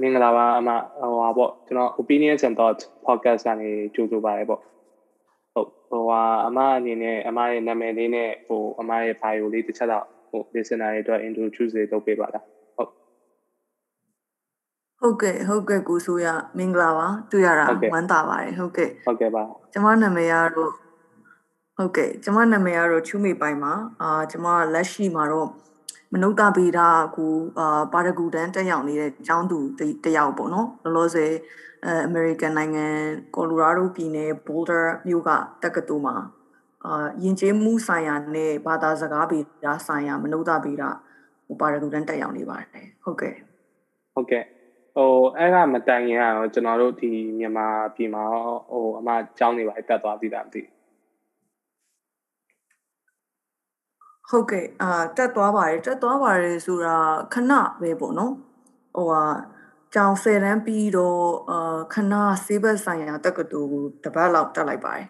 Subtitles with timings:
[0.00, 0.70] မင်္ဂလာပါအမ
[1.00, 4.60] ဟိုပါပေါ့ကျွန်တော် opinions and thoughts podcast ကနေကြိုဆိုပါရပေါ့
[5.54, 12.44] ဟုတ်ဟိုဟာအမအနေနဲ့အမရဲ့နာမည်လေးနဲ့ဟိုအမရဲ့ bio လေးတစ်ချက်တော့ဟို listener တွေအတွက် introduce လေးလုပ်ပေးပါလား
[12.76, 12.90] ဟုတ်
[15.00, 16.26] ဟုတ်ကဲ့ဟုတ်ကဲ့ကိုဆိုရ
[16.58, 20.72] မင်္ဂလာပါတွေ့ရတာဝမ်းသာပါတယ်ဟုတ်ကဲ့ဟုတ်ကဲ့ပါကျွန်မနာမည်ကတော့
[21.76, 25.50] ဟုတ်ကဲ့ကျွန်မနာမည်ကတော့ချူမေပိုင်ပါအာကျွန်မလက်ရှိမှာတော့
[26.16, 26.80] မနုဿဗေဒ
[27.16, 29.58] ကိုအာပါရဂူတန်တက်ရောက်နေတဲ့ကျောင်းသူ
[30.04, 31.32] တယောက်ပေါ့နော်လောလောဆယ်
[31.84, 32.86] အဲအမေရိကန်နိုင်ငံ
[33.34, 35.30] ကော်လိုရာဒိုပြည်နယ်ဘော်ဒါမြို့က
[35.62, 36.16] တက္ကသိုလ်မှာ
[36.84, 40.84] အာယဉ်ကျေးမှုဆိုင်ရာနဲ့ဘာသာစကားဗေဒဆိုင်ရာမနုဿဗေဒ
[41.46, 43.34] ဟိုပါရဂူတန်တက်ရောက်နေပါတယ်ဟုတ်ကဲ့
[44.14, 44.44] ဟုတ်ကဲ့
[44.96, 48.24] ဟိုအဲ့ကမတိုင်ခင်ကတော့ကျွန်တော်တို့ဒီမြန်မာပြည်မှာ
[48.70, 50.75] ဟိုအမကျောင်းနေပါတက်သွားပြီးတာမသိဘူး
[54.30, 56.96] ဟုတ်ကဲ့အာတက်သွားပါတယ်တက်သွားပါတယ်ဆိုတာ
[57.32, 58.32] ခဏပဲပေါ့နော်
[58.96, 59.22] ဟိုဟာ
[59.94, 62.14] ကျောင်းဆယ်တန်းပြီးတော့အာခဏ
[62.44, 65.06] ဆေးဘက်ဆိုင်ရာတက္ကသိုလ်ကိုတပတ်လောက်တက်လိုက်ပါတယ်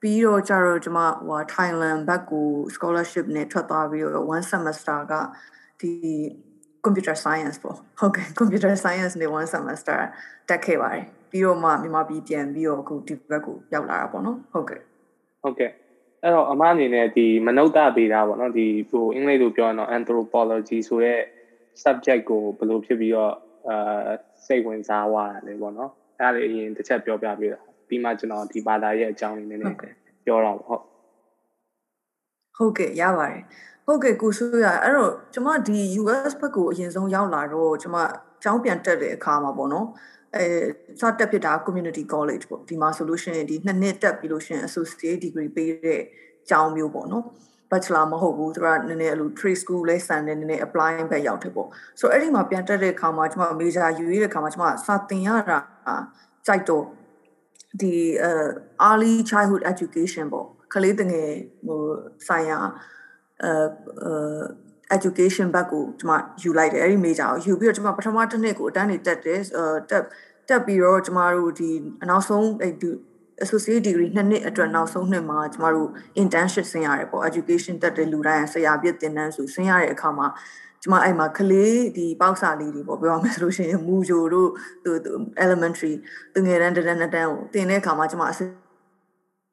[0.00, 5.14] ပြီးတော့ကျတော့ကျွန်မဟို Thailand ဘက်ကို scholarship နဲ့ထွက်သွားပြီးတော့ one semester က
[5.80, 5.92] ဒီ
[6.84, 9.98] computer science ပေါ့ဟုတ်ကဲ့ computer science နဲ့ one semester
[10.48, 14.80] တက်ခဲ့ပါတယ်ပြီးတော့မှမြန်မာပြည်ပြန်ပြီးတော့အခုဒီဘက်ကိုရောက်လာတာပေါ့နော်ဟုတ်ကဲ့
[15.42, 15.70] ဟုတ်ကဲ့
[16.24, 21.20] အဲ့တော့အမအနေနဲ့ဒီမနုဿဗေဒပေါ့နော်ဒီဟိုအင်္ဂလိပ်လိုပြောရင်တော့ anthropology ဆိုတဲ့
[21.82, 23.34] subject ကိုဘယ်လိုဖြစ်ပြီးတော့
[23.68, 24.08] အာ
[24.46, 29.76] စိတ်ဝင်စားသွားတာလဲပေါ့နော်အဲ့ဒါလေးအရင်တစ်ချက်ပြောပြပေးတာပြီးမှကျွန်တော်ဒီဘာသာရဲ့အကြောင်းလေးနည်းနည်း
[30.24, 30.82] ပြောတော့ဟုတ်
[32.56, 33.42] ဟုတ်ကဲ့ရပါတယ်
[33.86, 37.98] ဟုတ်ကဲ့ကိုဆိုရအဲ့တော့ကျွန်မဒီ US ဘက်ကိုအရင်ဆုံးရောက်လာတော့ကျွန်မ
[38.42, 39.86] ကျောင်းပြန်တက်တဲ့အခါမှာပေါ့နော်
[40.36, 40.46] အဲ
[41.00, 46.00] စတက်ဖြစ်တာ community college ပေါ့ဒီမှာဆိုလို့ရှိရင်ဒီနှစ်နှစ်တက်ပြီးလို့ရှိရင် associate degree ပေးတဲ့
[46.50, 47.24] ကျောင်းမျိုးပေါ့နော်
[47.70, 51.68] bachelor မဟုတ်ဘူးသူကနည်းနည်းအဲ့လို trade school လဲဆန်နေနည်းနည်း apply ပဲရောက်တယ်ပေါ့
[52.00, 55.58] ဆိုတော့အဲ့ဒီမှာပြန်တက်တဲ့အခါမှာကျွန်မ major ယူရတဲ့အခါမှာကျွန်မစာသင်ရတာ
[56.46, 56.84] ကြိုက်တော့
[57.80, 57.94] ဒီ
[58.88, 61.30] early childhood education ပေါ့ကလေးတငယ်
[61.66, 61.80] ဟို
[62.28, 62.58] ဆိုင်ရာ
[63.42, 63.50] အဲ
[64.96, 66.12] education ဘက်ကိုကျွန်မ
[66.42, 69.40] ယူလိုက်တယ်အဲ့ဒီ major ကိုယူပြီးတော့ကျွန်မပထမတစ်နှစ်ကိုအတန်းနေတက်တယ်
[69.90, 70.04] တက်
[70.48, 71.70] တက်ပြီးတော့ကျမတို့ဒီ
[72.02, 72.90] အနောက်ဆုံးအဲ့ဒီ
[73.44, 75.88] associate degree နှစ်နှစ်အတွက်နောက်ဆုံးနှစ်မှာကျမတို့
[76.22, 80.26] internship ဆင်းရတယ်ပေါ့ education တက်တဲ့လူတိုင်းဆရာပြည့်သင်တန်းဆိုဆင်းရတဲ့အခါမှာ
[80.82, 84.50] ကျမအဲ့မှာကလေးဒီပေါက်စာလေးတွေပေါ့ပြောရမယ်ဆိုလို့ရှိရင်မူဂျိုတို့
[84.84, 85.12] သူ
[85.44, 85.94] elementary
[86.34, 88.40] တငယ်တန်းတန်းတန်းတန်းကိုသင်တဲ့အခါမှာကျမအစ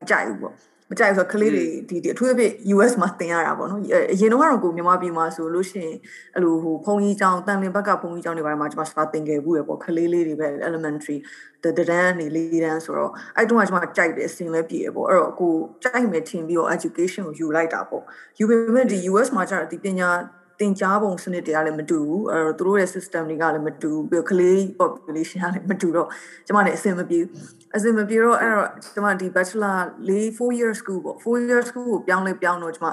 [0.10, 0.56] ကြိုက်ဘူးပေါ့
[0.92, 3.82] မကြိုက်ဆိုကလေးတွေဒီဒီအထူးအဖြင့် US မှာသင်ရတာပေါ့နော်
[4.12, 5.98] အရင်တော့ကတော့ကိုမြန်မာပြည်မှာဆိုလို့ရှိရင်
[6.36, 11.18] အဲ့လိုဟိုဖုန်ကြီးကျောင်းတန်လင်ဘက်ကဖုန်ကြီးကျောင်းတွေဘာမှကျွန်မစသင်ခဲ့ဘူးရပေါ့ကလေးလေးတွေပဲ elementary
[11.64, 15.54] တဒန်းနေလေးတန်းဆိုတော့အဲ့တုန်းကကျွန်မကြိုက်တယ်အစင်လဲပြည့်ရပေါ့အဲ့တော့ကို
[15.84, 18.04] ကြိုက်မယ်ထင်ပြီးတော့ education ကိုယူလိုက်တာပေါ့
[18.40, 20.10] ယူပေမဲ့ဒီ US မှာကျတော့ဒီပညာ
[20.62, 26.08] တင်ကြားပုံစနစ်တွေကလည်းမတူဘူးအဲ့တော့သူတို့ရဲ့ system တွေကလည်းမတူဘူးပြီးတော့ကလေး population ကလည်းမတူတော့
[26.48, 27.20] ကျမလည်းအဆင်မပြေ
[27.76, 29.78] အဆင်မပြေတော့အဲ့တော့ကျမဒီ bachelor
[30.08, 32.88] လေး4 year school ပေါ့4 year school ကိုပြောင်းလဲပြောင်းတော့ကျမ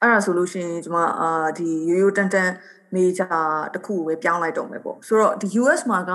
[0.00, 2.50] အဲ့ဒါဆိုလို့ရှိရင်ကျမအာဒီရိုးရိုးတန်တန်
[2.96, 3.28] major
[3.74, 6.12] တခုကိုပဲပြောင်းလိုက်တော့မယ်ပေါ့ဆိုတော့ဒီ US မှာက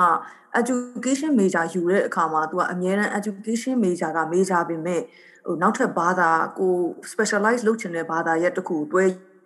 [0.60, 5.02] education major ယူတဲ့အခါမှာ तू ကအများအား education major က major ပြင်မဲ့
[5.46, 6.30] ဟိုနောက်ထပ်ဘာသာ
[6.60, 6.74] ကို
[7.12, 9.06] specialize လုပ်ချင်တဲ့ဘာသာရဲ့တခုတွဲ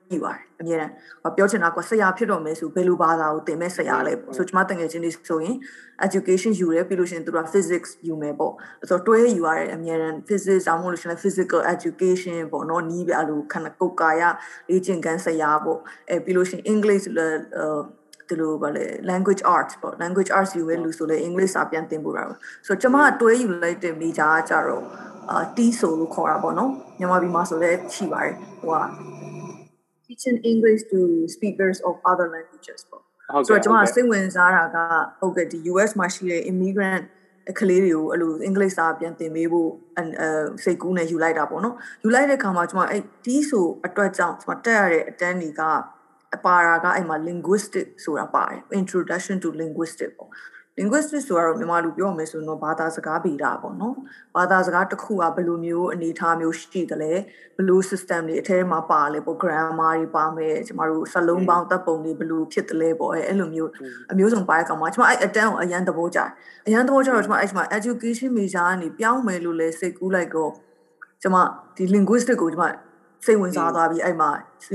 [0.09, 0.91] ကြည့်ပါတယ်အမြဲတမ်း
[1.24, 5.56] ဟောပြောချင်တာကဆရာဖြစ်တော့မယ်ဆိုဘယ်လိုဘာသာကိုသင်မဲ့ဆရာလဲပေါ့ဆိုကျွန်မတငယ်ချင်းတွေဆိုရင်
[6.06, 8.53] education ယူရဲပြီးလို့ရှိရင်သူတို့က physics ယူမယ်ပေါ့
[8.90, 14.24] ဆိုတော့တွဲယူရတယ်အမြဲတမ်း physics အောင်မလို့ရှိရင် physical education ပေါ့နော်နီးပြလို့ခဏကုတ်ကာရ
[14.69, 17.06] လေ့ကျင့်ခန်းဆရာပေါ့အဲပြီးလို့ရှိရင် English
[18.30, 22.38] ဒီလိုဗာလေ language arts ပေါ့ language arts ယူရဲလူဆိုလေ English စာပြန်သင်ဖို့တာပေါ့
[22.68, 24.84] ဆိုတော့ကျွန်မကတွဲယူလိုက်တဲ့ major ကကြတော့
[25.31, 29.33] အာတီးဆိုလို့ခေါ်တာပေါ့နော်မြန်မာပြည်မှာဆိုလည်းရှိပါတယ်ဟိုက
[30.13, 33.03] teaching English to speakers of other languages ပေါ့
[33.47, 34.78] ဆိုတော့ကျွန်မစိတ်ဝင်စားတာက
[35.19, 37.03] ဟုတ်ကဲ့ဒီ US မှာရှိတဲ့ immigrant
[37.59, 40.06] ကလေးတွေကိုအဲ့လိုအင်္ဂလိပ်စာပြန်သင်ပေးဖို့အဲ
[40.63, 45.62] စိတ်ကူးနဲ့ယူလိုက်တာပေါ့နော်ယူလိုက်တဲ့ခါမှာကျွန်မအဲ့ဒီဆိုအတွက်ကြောင့်ကျွန်မတက်ရတဲ့အတန်းတွေက
[46.35, 50.29] အပါရာကအဲ့မှာ linguistic ဆိုတာပါတယ် introduction to linguistic ပေါ့
[50.79, 53.96] linguistics ဆိုတော့မြန်မာလူပြောမယ်ဆိုတော့ဘာသာစကားဗေဒပေါ့နော်
[54.35, 57.14] ဘာသာစကားတစ်ခုကဘယ်လိုမျိုးအနေအထားမျိုးရှိတယ်လဲ
[57.55, 63.72] ဘယ်လို system တွေအထဲမှာပါလဲပေါ့ grammar တွေပါမယ်ကျမတို့စလုံးပေါင်းတပ်ပုံတွေဘယ်လိုဖြစ်တယ်လဲပေါ့အဲအဲ့လိုမျိုး
[64.11, 66.29] အမျိုးစုံပါတဲ့ကောင်မှာကျမအဲ့အတန်းကိုအရန်သဘောကျတယ်
[66.67, 70.52] အရန်သဘောကျတော့ကျမအဲ့ကျမ education major ကနေပြောင်းမယ်လို့လဲစိတ်ကူးလိုက်တော့
[71.23, 71.35] ကျမ
[71.76, 72.64] ဒီ linguistic ကိုကျမ
[73.26, 74.29] စိတ်ဝင်စားသွားပြီးအဲ့မှာ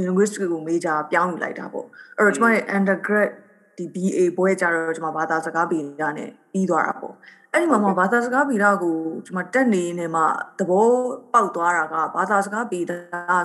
[0.06, 1.86] linguistic ကို major ပြောင်းယူလိုက်တာပေါ့
[2.18, 3.30] အဲ့တော့ကျမရဲ့ undergrad
[3.78, 7.14] ဒီ BA ဘွဲကြတော့ကျွန်မဘာသာစကားဗေဒနဲ့ပြီးသွားတာပေါ့
[7.52, 8.96] အဲ့ဒီမှာမှဘာသာစကားဗေဒကို
[9.26, 10.22] ကျွန်မတက်နေနေမှ
[10.58, 10.86] သဘော
[11.32, 12.92] ပေါက်သွားတာကဘာသာစကားဗေဒ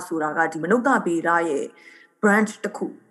[0.06, 1.64] ဆိုတာကဒီမနုဿဗေဒရဲ့
[2.22, 3.03] branch တစ်ခုဟ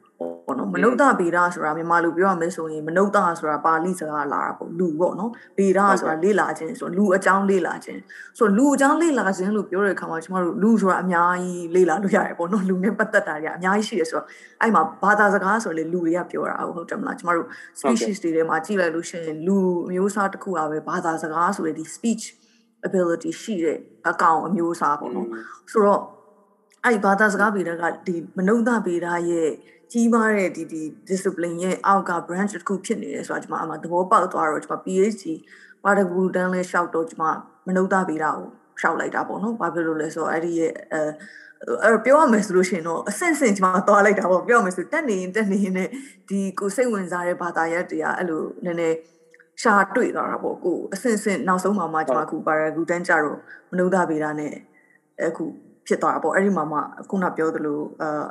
[0.45, 3.07] ပေါ့နော်မနုဿဗေဒဆိုတာမြန်မာလိုပြောရမယ်ဆိုရင်မနုဿ
[3.39, 7.99] ဆိုတာပါဠိစကားလာတာပေါ့လူပေါ့နော်ဗေဒဆိုတာလေ့လာခြင်းဆိုလူအကြောင်းလေ့လာခြင်း
[8.37, 14.25] ဆိုလူအကြောင်းလေ့လာခြင်းလို့ပြောတဲ့အခါမှာကျမတို့လူဆိုတာအများကြီးလေ့လာလို့ရတယ်ပေါ့နော်လူနဲ့ပတ်သက်တာတွေအများကြီးရှိတယ်ဆိုတော့
[14.61, 17.47] အဲ့မှာဘာသာစကားဆိုလေလူတွေကပြောတာဟုတ်တယ်မလားကျမတို့
[17.79, 19.57] species တွေထဲမှာကြည့်လိုက်လို့ရှိရင်လူ
[19.91, 22.23] မျိုးစားတစ်ခုอ่ะပဲဘာသာစကားဆိုတဲ့ဒီ speech
[22.87, 23.77] ability ရှိတဲ့
[24.09, 25.27] အကောင်အမျိုးအစားပေါ့နော်
[25.71, 26.01] ဆိုတော့
[26.85, 29.49] အဲ့ဘာသာစကားဗေဒကဒီမနုဿဗေဒရဲ့
[29.93, 35.23] ကြီးမားတဲ့ဒီဒီ discipline ရဲ့အောက်က branch တစ်ခုဖြစ်နေတယ်ဆိုတာကျွန်မအမှသဘောပေါက်သွားတော့ကျွန်မ PhD
[35.83, 37.25] ပါရဂူတန်းလဲရှောက်တော့ကျွန်မ
[37.67, 38.37] မနုဿဗေဒကို
[38.81, 41.01] ရှောက်လိုက်တာပေါ့နော်ဘာဖြစ်လို့လဲဆိုတော့အဲ့ဒီရဲ့အဲ
[41.83, 45.73] အဲ့ပြောရမယ်ဆိုလို့ရှိရင်တော့အဆင့်ဆင့်ကျွန်မသွားလိုက်တာပေါ့ပြောရမယ်ဆိုတက်နေရင်တက်နေရင်
[46.29, 48.97] ဒီကိုစိတ်ဝင်စားတဲ့ဘာသာရပ်တွေကအဲ့လိုနည်းနည်း
[49.61, 53.39] ရှာတွေ့သွားတာပေါ့ကိုအဆင့်ဆင့်နောက်ဆုံးမှာမှကျွန်မအခုပါရဂူတန်းကြတော့
[53.71, 54.53] မနုဿဗေဒနဲ့
[55.27, 55.45] အခု
[55.87, 57.79] ဖြစ်သွားတာပေါ့အဲ့ဒီမှာမှခုနပြောသလို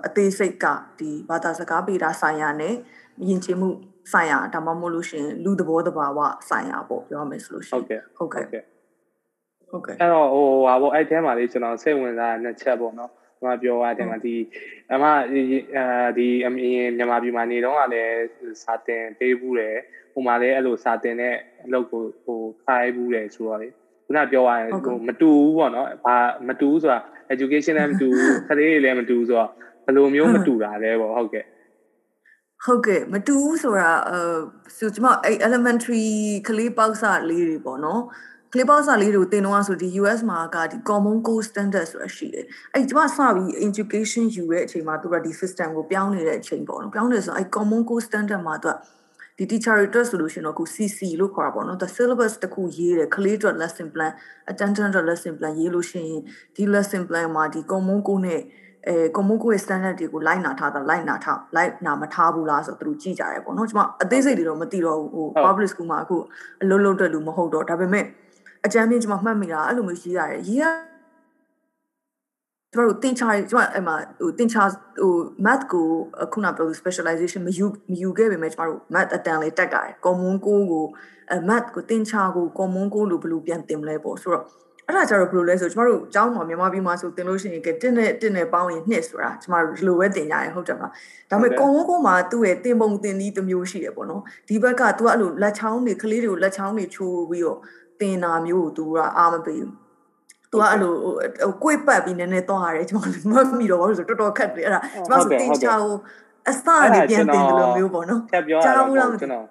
[0.07, 0.67] အသေးစိတ်က
[0.99, 2.75] ဒီဘာသာစကားပေတာဆိုင်ရာနဲ့
[3.29, 3.69] ယဉ်ကျေးမှု
[4.13, 6.19] ဆိုင်ရာဒါမှမဟုတ်လို့ရှင်လူသဘောတဘာဝ
[6.49, 8.45] ဆိုင်ရာပေါ့ပြောရမယ်ဆိုလို့ရှင်ဟုတ်ကဲ့ဟုတ်ကဲ့
[9.71, 13.13] ဟုတ်ကဲ့အဲ့တော့ဟိုဟာပေါ့အဲ့ထဲမှာလေးကျွန်တော်စိတ်ဝင်စားတဲ့နှစ်ချက်ပေါ့နော်
[13.43, 14.35] ကျွန်မပြောရတဲ့မှာဒီ
[14.93, 15.41] အမအဲ
[16.19, 18.15] ဒီအရင်မြန်မာပြည်မှာနေတော့ကလည်း
[18.63, 19.77] စာတင်ပေးဘူးတယ်
[20.13, 21.35] ဟိုမှာလည်းအဲ့လိုစာတင်တဲ့
[21.65, 23.69] အလုပ်ကိုဟိုခိုင်းဘူးတယ်ဆိုတော့လေ
[24.07, 26.17] ခုနပြောရရင်ဟိုမတူဘူးပေါ့နော်ဘာ
[26.49, 26.99] မတူဘူးဆိုတာ
[27.35, 29.49] education လည်းမတူဘူးခလေးတွေလည်းမတူဘူးဆိုတော့
[29.85, 31.45] ဘယ်လိုမျိုးမတူတာလဲပေါ့ဟုတ်ကဲ့
[32.65, 34.19] ဟုတ်ကဲ့မတူဘူးဆိုတာအဲ
[34.77, 36.07] ဆိုကျွန်မအဲ့ elementary
[36.49, 38.03] ကလေးပေါက်စလေးတွေပေါ့နော်
[38.53, 48.75] ကလေးပေါက်စလေးတွေကိုတင်တော့ဆိုဒီ US မှာကဒီ common core standard ဆိုတာရှိတယ်အဲ့ကျွန်မစပြီး education ယူတဲ့အချိန်မှာသူကဒီ system ကိုပြောင်းနေတဲ့အချိန်ပေါ့နော်ပြောင်းနေဆိုအဲ့ common core standard မှာသူက
[49.43, 54.13] ဒီ teacher တွေအတွက်ဆိုလို့ရှိရင်တော့ခု CC လို့ခေါ်တာပေါ့နော် the syllabus တခုရေးတယ် clay အတွက် lesson plan
[54.51, 56.21] attendant အတွက် lesson plan ရေးလို့ရှိရင်
[56.57, 58.41] ဒီ lesson plan မှာဒီ common core နဲ့
[58.89, 66.17] အဲ common core standard တွေကိုလိုက်နာထားတာလိုက်နာထားလိုက်နာမထားဘူးလားဆိုတော့သူတို့ကြည့်ကြရဲပေါ့နော်ကျွန်မအသေးစိတ်တွေတော့မသိတော့ဘူးဟို public school မှာအခု
[66.63, 68.05] အလုံးလုံးတက်လို့မဟုတ်တော့ဒါပေမဲ့
[68.67, 70.65] အကြမ်းမြင့်ကျွန်မမှတ်မိတာအဲ့လိုမျိုးရေးရတယ်ရေးရ
[72.75, 74.63] ကျမတို့တင်ချာကျမအဲ့မှာဟိုတင်ချာ
[75.01, 75.13] ဟို
[75.47, 75.87] math ကို
[76.33, 80.85] ခုနပြောလို့ specialization မယူမယူခဲ့ပေမဲ့ကျမတို့ math အတန်လေးတက်ကြတယ် common core ကို
[81.31, 84.45] အဲ math ကိုတင်ချာကို common core လို့ဘယ်လိုပြန်တင်မလဲပေါ့ဆိုတော့
[84.87, 90.93] အဲ့ဒါကြတော့ဘယ်လိုလဲဆိုကျမတို့အကြောင်းမှာမြန်မာပြည်မှာဆိုတင်လို့ရှိရင်ကတင်းနဲ့တင်းနဲ့ပေါင်းရင်နှစ်ဆိုတာကျမတို့ဒီလိုပဲတင်ကြရဟုတ်တယ်မလား
[91.31, 97.59] ဒါပေမဲ့ common core မှာသူ့ရဲ့တင်ပုံတင်နည်းတစ်မျိုးရှိတယ်ပေါ့နော်ဒီဘက်က तू အဲ့လိုလက်ချောင်းတွေကလေးတွေကိုလက်ချောင်းတွေချိုးပြီးတော့
[98.01, 99.82] တင်တာမျိုးကို तू ကအားမပေးဘူး
[100.53, 105.95] သူကအဲ့လိုဟိုကိုယ်ပတ်ပြီးနည်းနည်းသွားရတယ်ကျွန်တော်မမိတော့ဘူးဆိုတော်တော်ခက်တယ်အဲ့ဒါကျွန်တော်ဆိုတင်ချာကို
[106.49, 109.47] အစကနေပြန်တင်တယ်လို့မျိုးပေါ့နော်ချက်ပြောကြားဘူးလားကျွန်တော်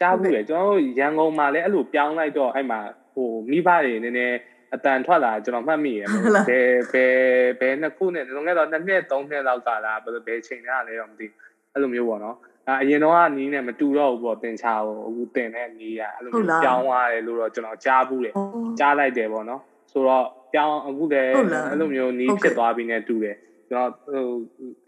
[0.00, 2.80] ကြားဘူးလေကျွန်တော်ရန်ကုန်မှာလည်းအဲ့လိုပြောင်းလိုက်တော့အဲ့မှာ
[3.14, 4.36] ဟိုမိဘတွေနည်းနည်း
[4.74, 6.08] အတန်ထွက်လာကျွန်တော်မှတ်မိရယ်
[6.48, 7.14] ဘယ်ဘယ်
[7.60, 11.26] ဘယ်နှစ်ခုနဲ့လုံးခဲ့တော့နှစ်နှစ်သုံးနှစ်လောက်ကလာဘယ်ဘယ်ချိန်ကလဲတော့မသိ
[11.72, 12.36] အဲ့လိုမျိုးပေါ့နော်
[12.68, 18.34] အရင်တော့ကနီးနဲ့မတူတော့ဘူးပေါ့တင်ချာကိုအခုတင်တဲ့နီးကအဲ့လိုမျိုးပြောင်းသွားတယ်လို့တော့ကျွန်တော်ကြားဘူးတယ်
[18.78, 19.60] ကြားလိုက်တယ်ပေါ့နော်
[19.94, 23.36] ဆိုတော့ပြောင်းအခုလည်းအဲ့လိုမျိုးနီးဖြစ်သွားပြီနဲ့တူတယ်
[23.70, 24.24] ကျွန်တော်ဟို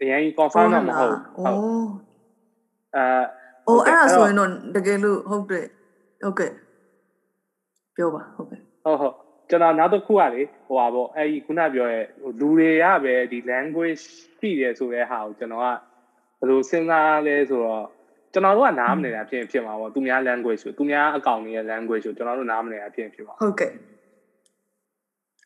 [0.01, 1.89] အရင် confirm တော့မဟုတ်ဟုတ်
[2.95, 3.05] အဲ
[3.67, 5.65] အိုးအဲ့ဒါဆိုရင်တော့တကယ်လို့ဟုတ်တယ်
[6.23, 6.51] ဟုတ်ကဲ့
[7.95, 9.15] ပြောပါဟုတ်ကဲ့ဟုတ်ဟုတ်
[9.49, 12.01] ကျွန်တော်နောက်တစ်ခုကလေဟိုပါပေါ့အဲ့ဒီခုနပြောရဲ
[12.39, 14.03] လူတွေကပဲဒီ language
[14.39, 15.67] ရှိတယ်ဆိုတဲ့ဟာကိုကျွန်တော်က
[16.39, 17.85] ဘယ်လိုစဉ်းစားလဲဆိုတော့
[18.33, 23.71] ကျွန်တော်တို့ကနားမနေတာဖြစ်ဖြစ်မှာပေါ့သူများ language ဆိုသူများအကောင့်တွေရဲ့ language ဆိုကျွန်တော်တို့နားမနေတာဖြစ်ဖြစ်ပါဟုတ်ကဲ့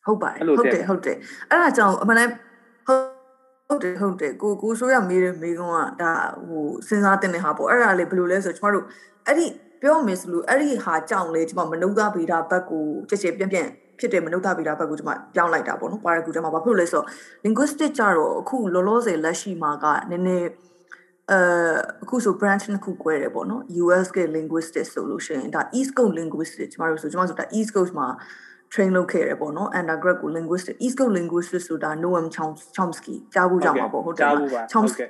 [0.05, 1.17] ဟုတ်ပါတယ်ဟုတ်တယ်ဟုတ်တယ်
[1.49, 2.31] အဲ့ဒါကြောင့်အမှန်တမ်း
[3.67, 6.11] ဟုတ်တယ်ဟုတ်တယ်ကိုကိုဆိုရမေးတယ်မေးကုန်းကဒါ
[6.47, 8.85] ဟိုစဉ်းစားတင်တဲ့ဟာပေါ့အဲ့ဒါလေဘယ်လိုလဲဆိုတော့ကျမတို့
[9.27, 9.47] အဲ့ဒီ
[9.81, 17.07] ပြောမယ်ဆိုလို့အဲ့ဒီဟာကြောင့်လေကျမမနုဿဗေဒဘက်ကိုကြက်ကြက်ပြန့်ပြန့်ဖြစ်တဲ့မနုဿဗေဒဘက်ကိုကျမပြောင်းလိုက်တာပေါ့နော်ပါရဂူထဲမှာဘာဖြစ်လို့လဲဆိုတော့
[17.45, 20.49] linguistic ကြတော့အခုလောလောဆယ်လက်ရှိမှာကနည်းနည်း
[21.31, 21.39] အဲ
[22.03, 28.07] အခုဆို branch နှစ်ခု꿰တယ်ပေါ့နော် US က linguistics ဆိုလို့ရှိရင်ဒါ East Coast linguistics ကျမတို့ဆိုကျမတို့ဆိုတာ East Coast မှာ
[28.73, 32.25] train လုပ်ခဲ့ရပေါ့နော် undergrad ကို linguistic East Coast linguistics ဆိုတာ Noam
[32.75, 35.05] Chomsky ကြားဘူးကြမှာပေါ့ဟုတ်တယ်ကြားဘူးပါ Chomsky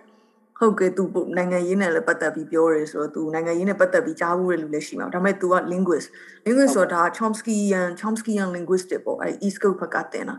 [0.59, 1.03] ဟုတ်ကဲ့သူ
[1.37, 6.07] နိုင်ငံရေးနဲ့လည်းပတ်သက်ပြီးပြောရဲဆိုတော့သူနိုင်ငံရေးနဲ့ပတ်သက်ပြီးကြားဘူးရလူလည်းရှိမှာဒါပေမဲ့ तू က linguist
[6.45, 10.35] linguist ဆိုတာ Chomskyan Chomskyan linguistic ပေါ့အဲ East Coast ဘက်ကတင်တာ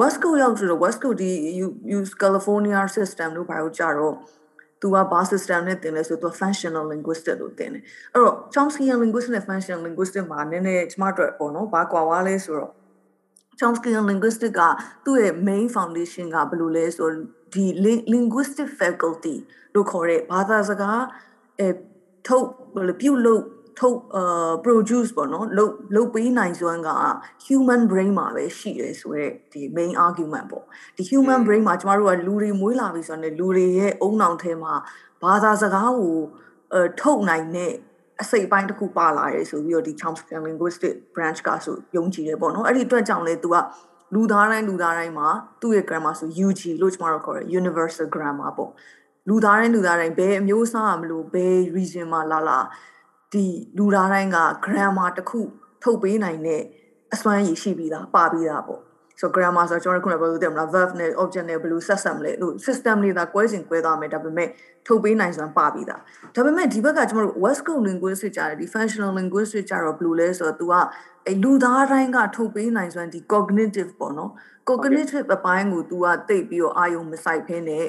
[0.00, 1.30] West Coast ရောက်ဆိုတော့ West Coast ဒီ
[1.98, 4.14] use California system လို့ဘာလို့ကြတော့
[4.84, 12.72] သူကဘာ system နဲ့သင်လဲဆိုတော့ functional linguistic လို့သင်တယ်အဲ့တော့ Chomskyan linguistic နဲ့ functional linguistic မှာနည်းနည်းကျမတို့ပေါ့နော်ဘာကွာဝါလဲဆိုတော့
[13.60, 14.62] Chomskyan linguistic က
[15.04, 17.14] သူ့ရဲ့ main foundation ကဘယ်လိုလဲဆိုတော့
[17.54, 17.64] ဒီ
[18.14, 19.36] linguistic faculty
[19.74, 21.00] လို့ခေါ်တဲ့ဘာသာစကား
[21.60, 21.68] အဲ
[22.26, 22.46] ထုတ်
[23.00, 23.42] ပြုလုပ်
[23.78, 26.90] ထုတ်အာ produce ပေါ့နော်လုတ်လုတ်ပေးနိုင်စွမ်းက
[27.46, 30.64] human brain မှာပဲရှိတယ်ဆိုတော့ဒီ main argument ပေါ့
[30.96, 34.74] ဒီ human brain မှာကျမတို့ကလူတွေမွေးလာပြီဆိုတော့လူတွေရဲ့အုံနောင်ထဲမှာ
[35.22, 36.18] ဘာသာစကားကို
[36.74, 37.72] အထုတ်နိုင်တဲ့
[38.22, 43.56] အစိတ်ပိုင်းတစ်ခုပါလာတယ်ဆိုပြီးတော့ဒီ Chomsky linguistic branch ကဆိုယုံကြည်တယ်ပေါ့နော်အဲ့ဒီအတွက်ကြောင့်လေ तू က
[44.14, 45.28] လူသားတိုင်းလူသားတိုင်းမှာ
[45.60, 48.70] သူ့ရဲ့ grammar ဆို UG လို့ကျွန်တော်တို့ခေါ်တယ် universal grammar ပေါ့
[49.28, 52.58] လူသားတိုင်းလူသားတိုင်းဘယ်အမျိုးအစားမလို့ဘယ် region မှာလာလာ
[53.33, 53.45] ဒီ
[53.77, 55.39] လူသားတိုင်းက grammar တစ်ခု
[55.83, 56.61] ထုတ်ပေးနိုင်တဲ့
[57.13, 58.81] အစွမ်းရည်ရှိပြီးသားပါပြီးသားပေါ့
[59.21, 64.49] ဆို grammar ဆိုကျွန်တော်ခုနကပြောလို့တယ်မလား verb နဲ့ object နဲ့ဘယ်လိုဆက်ဆက်မလဲလို့ system လေးသာကွဲစဉ်ကွဲသွားမယ်ဒါပေမဲ့
[64.87, 66.01] ထုတ်ပေးနိုင်စွမ်းပါပြီးသား
[66.35, 70.73] ဒါပေမဲ့ဒီဘက်ကကျွန်တော်တို့ west coast linguistic ကြားတယ်ဒီ functional linguistic ကြားတော့ဘယ်လိုလဲဆိုတော့ तू က
[71.27, 74.31] အဲလူသားတိုင်းကထုတ်ပေးနိုင်စွမ်းဒီ cognitive ပေါ့နော်
[74.69, 77.85] cognitive အပိုင်းကို तू ကသိပြီးတော့အာယုံမဆိုင်ဖင်းနဲ့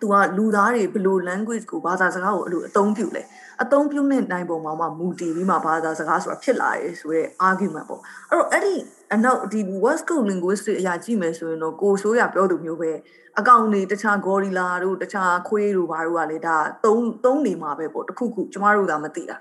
[0.00, 3.22] तू ကလူသားတွေဘယ်လို language ကိုဘာသာစကားကိုအဲ့လိုအသုံးပြုလဲ
[3.61, 8.73] အသုံးပြုနေနိုင်ပုံမှာမှမူတည်ပြီးမှဘာသာစကားဆိုတာဖြစ်လာရဲဆိုရဲ argument ပေါ့အဲ့တော့အဲ့ဒီ
[9.13, 12.91] အနောက်ဒီ West Coast linguistic အရာကြည့်မယ်ဆိုရင်တော့ကိုဆိုးရပြောသူမျိုးပဲ
[13.39, 19.37] အကောင့်တွေတခြား gorilla တို့တခြားခွေးတို့ဘာတို့ကလေဒါသုံးသုံးနေမှာပဲပေါ့တခုခုကျမတို့သာမသိတာ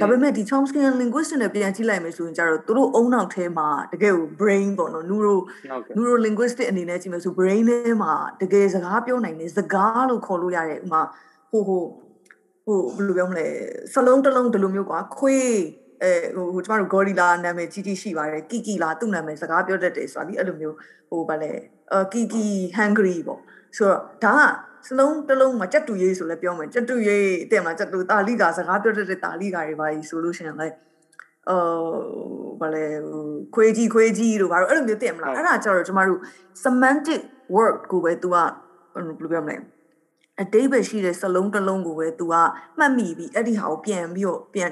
[0.00, 5.34] ဒါပေမဲ့ဒီ Chomsky linguistic နဲ့ပြန်ကြည့်လိုက်မယ်ဆိုရင်ကျတော့သူတို့အုံနောက်ထဲမှာတကယ်ကို brain ပေါ့နော် neuro
[5.96, 11.02] neuro linguistic အနေနဲ့ကြည့်မယ်ဆို brain ထဲမှာတကယ်စကားပြောနိုင်တဲ့စကားလို့ခေါ်လို့ရတဲ့ဥမာ
[11.50, 11.82] ဟိုဟို
[12.66, 13.46] ဟိုဘယ်လိုပြောမလဲ
[13.92, 15.50] စလုံးတစ်လုံးဒီလိုမျိုးကွာခွေး
[16.02, 16.10] အဲ
[16.54, 20.76] ဟိုကျမတို့ gorilla နာမည်ကြီးကြီးရှိပါတယ် kiki လာသူ့နာမည်စကားပြောတတ်တယ်ဆိုတာဒီအဲ့လိုမျိုး
[21.10, 21.52] ဟိုဗာလဲ
[21.92, 22.46] အာ kiki
[22.78, 23.40] hungry ပေါ့
[23.76, 30.68] ဆိုတော့ဒါကစလုံးတစ်လုံးမှာကြက်တူရေးဆိုလဲပြောမယ်ကြက်တူရေးတဲ့မလားကြက်တူတာလိကာစကားပြောတတ်တဲ့တာလိကာတွေပါကြီးဆိုလို့ရှိရင်လဲ
[31.48, 31.94] အော်
[32.60, 32.84] ဗာလဲ
[33.54, 36.20] ခွေးကြီးခွေးကြီးတို့ဘာလို့အဲ့လိုမျိုးသိမလားအဲ့ဒါကြတော့ကျမတို့
[36.64, 37.20] semantic
[37.54, 38.36] word ကိုပဲ तू က
[38.94, 39.56] ဘယ်လိုပြောမလဲ
[40.42, 42.34] အတိတ်ပဲရှိတဲ့စလုံးတစ်လုံးကိုပဲ तू က
[42.78, 44.70] မှတ်မိပြီးအဲ့ဒီဟာကိုပြန်ပြီးတော့ပြန်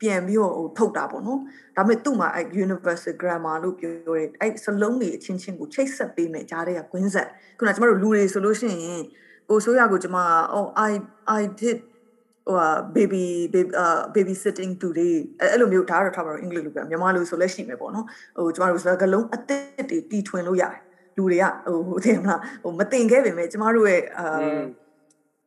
[0.00, 1.40] ပြန်ပြီးတော့ဟိုထုတ်တာပေါ့နော်
[1.76, 9.02] ဒါပေမဲ့သူ့မှာအဲ့ universal grammar လို့ပြောရဲအဲ့စလုံးတွေအချင်းချင်းကိုချိတ်ဆက်ပေးမယ်ကြားတဲ့ကကွင်းဆက်ခုနကကျမတို့လူတွေဆိုလို့ရှိရင်
[9.48, 10.16] ကိုဆိုးရကိုကျမ
[10.52, 10.92] အော် I
[11.40, 11.78] I did
[12.48, 12.58] ဟို
[12.96, 18.06] baby baby uh baby sitting today အဲ့လိုမျိုးဒါတော့ထားပါတော့အင်္ဂလိပ်လိုပြောမြန်မာလိုဆိုလည်းရှိမယ်ပေါ့နော်
[18.36, 20.80] ဟိုကျမတို့စကားလုံးအသစ်တွေတီထွင်လို့ရတယ်
[21.16, 24.26] လူတွေကဟိုဟိုတင်မလားဟိုမတင်ခဲ့ပေမဲ့ကျမတို့ရဲ့အာ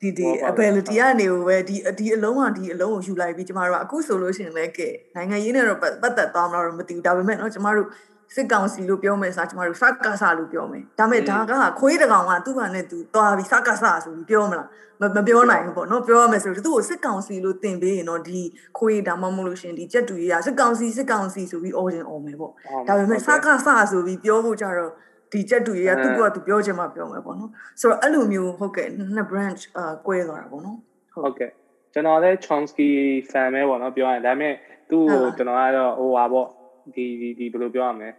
[0.00, 7.88] ဒီဒီ ability ကနေပဲဒီဒီအလုံးကဒီအလုံးကိုယူလိုက်ပြီးကျမတို့ကအခုဆိုလို့ရှိရင်လည်းကဲနိုင်ငံရေးနဲ့တော့ပတ်သက်သွားမလားတော့မသိဘူးဒါပေမဲ့เนาะကျမတို့
[8.34, 14.68] စစ်ကောင်စီလို့ပြောမယ်ဆိုကျမတို့စကားဆာလို့ပြောမယ်ဒါပေမဲ့ဒါကခွေးတကောင်ကသူ့ဘာနဲ့သူသွားပြီးစကားဆာဆိုပြီးပြောမလား
[15.16, 18.40] မပြောနိုင်ဘူးပေါ့နော်ပြောရမယ်ဆိုတော့သူ့ကိုစစ်ကောင်စီလို့တင်ပေးရင်တော့ဒီ
[18.78, 22.52] ခွေးဒါမှမဟုတ်လို့ရှင်ဒီကြက်တူကြီးကစစ်ကောင်စီစစ်ကောင်စီဆိုပြီးအော်ရင်အော်မယ်ပေါ့
[22.88, 24.92] ဒါပေမဲ့စကားဆာဆိုပြီးပြောဖို့ကြတော့
[25.31, 30.77] ဒီချက်တူတွေကသူ့ကသူပြောချင်မှပြောမယ်ပေါ့နော်ဆိုတော့အဲ့လိုမျိုးဟုတ်ကဲ့နှစ် branch အာကွဲသွားတာပေါ့နော်
[31.13, 31.51] ဟုတ်ကဲ့
[31.93, 32.89] ကျွန်တော်လည်း Chomsky
[33.31, 34.53] fan ပဲပေါ့နော်ပြောရင်ဒါပေမဲ့
[34.89, 36.47] သူ့ကိုကျွန်တော်ကတော့ဟိုပါပေါ့
[36.95, 38.09] ဒီဒီဒီဘယ်လိုပြောရမလဲ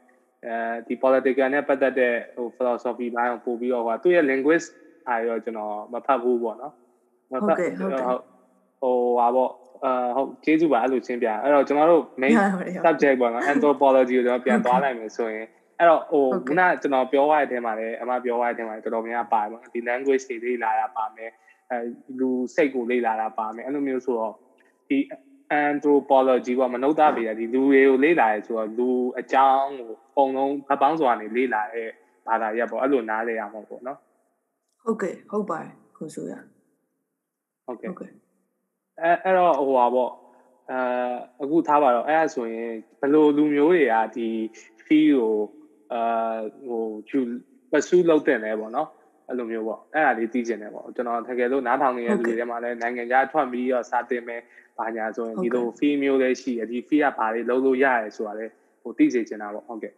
[0.47, 0.55] အဲ
[0.87, 4.69] ဒီ political နဲ့ပတ်သက်တဲ့ဟို philosophy ဘိုင်းကိုပို့ပြီးတော့ဟိုသူ့ရဲ့ linguist
[5.09, 6.73] အားရောကျွန်တော်မဖတ်ဘူးပေါ့နော်
[7.33, 8.03] မဖတ်ဟုတ်ကဲ့ဟုတ်ကဲ့
[8.81, 9.51] ဟိုပါပေါ့
[9.85, 12.35] အာဟုတ်ကျေးဇူးပါအဲ့လိုချင်းပြအဲ့တော့ကျွန်တော်တို့ main
[12.85, 15.47] subject ပေါ့နော် anthropology ကိုကျွန်တော်ပြန်သွားနိုင်မယ်ဆိုရင်
[15.79, 21.31] အဲ့တော့ဟိုခုနကျွန်တော်ပြောရတဲ့အထဲမှာလည်းအမပြောရတဲ့အထဲမှာတော်တော်များများပါတယ်ပေါ့ဒီ language တွေလေ့လာတာပါမယ်
[21.71, 21.79] အဲ
[22.19, 24.35] လူစိတ်ကိုလေ့လာတာပါမယ်အဲ့လိုမျိုးဆိုတော့
[24.89, 24.99] ဒီ
[25.65, 31.89] anthropology ကမနုဿဗေဒဒီလူတွေကိုလေ့လာရဲဆိုတော့လူအကြောင်းကိုပုံလုံးဗပောင်းစွာနေလေ့လာတဲ့
[32.27, 33.99] ဘာသာရပ်ပေါ့အဲ့လိုနားလည်ရမှာပေါ့နော်
[34.83, 36.33] ဟုတ်ကဲ့ဟုတ်ပါတယ်ခုဆိုရ
[37.67, 38.11] ဟုတ်ကဲ့ဟုတ်ကဲ့
[39.01, 40.13] အဲအဲ့တော့ဟိုပါပေါ့
[40.71, 40.79] အဲ
[41.43, 44.29] အခုထားပါတော့အဲ့ဒါဆိုရင်ဘယ်လိုလူမျိုးတွေကဒီ
[44.85, 45.35] fee ကို
[45.93, 47.19] အာဟိုယူ
[47.73, 48.89] ပစုလောက်တင်လဲပေါ့နော်
[49.29, 54.41] အဲ့လိုမျိုးပေါ့အဲ့ဒါလေးသိကျင်တယ်ပေါ့ကျွန်တော်တကယ်လို့နားထောင်နေတဲ့လူတွေထဲမှာလည်းနိုင်ငံခြားထွက်ပြီးတော့စာတင်မယ်
[54.79, 58.53] ဘာညာဆိုရင်ဒီလို fee မျိုးလည်းရှိတယ်ဒီ fee ကဘာတွေလုံးလို့ရရဲဆိုတာလည်း
[58.83, 59.93] ဟိုသိစေချင်တာပေါ့ဟုတ်ကဲ့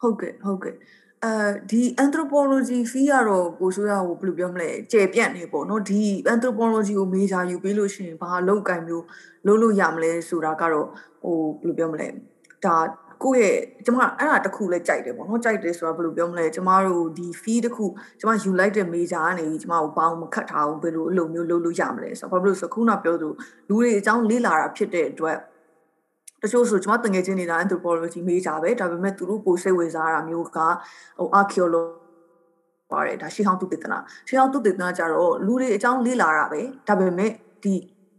[0.00, 0.76] ဟုတ်ကဲ့ဟုတ်ကဲ့
[1.24, 1.32] အဲ
[1.70, 6.02] ဒီ anthropology fee ကတော့ကိုဆိုရဟိုဘယ်လိုပြောမလဲကျေပြန့်နေပေါ့နော်ဒီ
[6.32, 9.04] anthropology ကို major ယူပြီးလို့ရှိရင်ဘာလောက်ကင်မျိုး
[9.46, 10.86] လုပ်လို့ရမလဲဆိုတာကတော့
[11.22, 12.08] ဟိုဘယ်လိုပြောမလဲ
[12.64, 12.76] ဒါ
[13.22, 17.86] ကိုယ့်ရဲ့ကျမအဲ့ဒါတခုလဲကြိုက်တယ်ပေါ့နော်ကြိုက်တယ်ဆိုတာဘယ်လိုပြောမလဲကျမတို့ဒီ fee တခု
[18.20, 23.28] ကျမယူလိုက်တဲ့ major ကနေကျမကိုပေါင်းမခတ်ထားဘူးဘယ်လိုအလိုမျိုးလုပ်လို့ရမလဲဆိုတော့ဘာဖြစ်လို့ဆိုခုနပြောသူ
[23.68, 25.36] လူတွေအကြောင်းလေ့လာတာဖြစ်တဲ့အတွက်
[26.42, 30.58] တချို့ဆိုကျွန်မတငယ်ချင်းနေတာ anthropology major ပဲဒါပေမဲ့သူတို့ပိုစိတ်ဝင်စားတာမျိုးက
[31.18, 32.08] ဟို archaeology
[32.90, 33.98] ပါတယ်ဒါရှေးဟောင်းသူတည်တနာ
[34.28, 37.30] ရှေးဟောင်းသူတည်တနာကြတော့လူတွေအကြောင်းလေ့လာတာပဲဒါပေမဲ့
[37.64, 37.74] ဒီ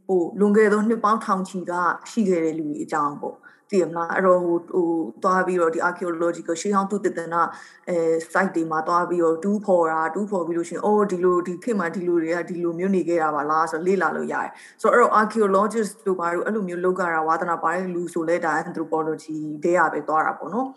[0.08, 1.74] ဟိုလွန်ခဲ့သောနှစ်ပေါင်းထောင်ချီက
[2.10, 3.38] ရှိခဲ့တဲ့လူတွေအကြောင်းပေါ့
[3.72, 4.88] တည်မလားအဲ့တော့ဟိုဟို
[5.24, 7.42] သွားပြီးတော့ဒီ archaeological ရှေးဟောင်းသူတည်တနာ
[7.90, 7.96] အဲ
[8.32, 14.50] site တွေမှာသွားပြီးတော့တူးဖော်တာတူးဖော်ပြီးလို့ရှိရင်အော်ဒီလိုဒီခေတ်မှာဒီလိုတွေကဒီလိုမျိုးနေခဲ့တာပါလားဆိုလေ့လာလို့ရတယ်
[14.82, 20.70] ဆိုတော့အဲ့တော့ archaeologist တို့ဘာလို့အဲ့လိုမျိုးလောက်ကြတာဝါသနာပါတဲ့လူဆိုလဲဒါ anthropology တဲ့ရပဲသွားတာပေါ့နော်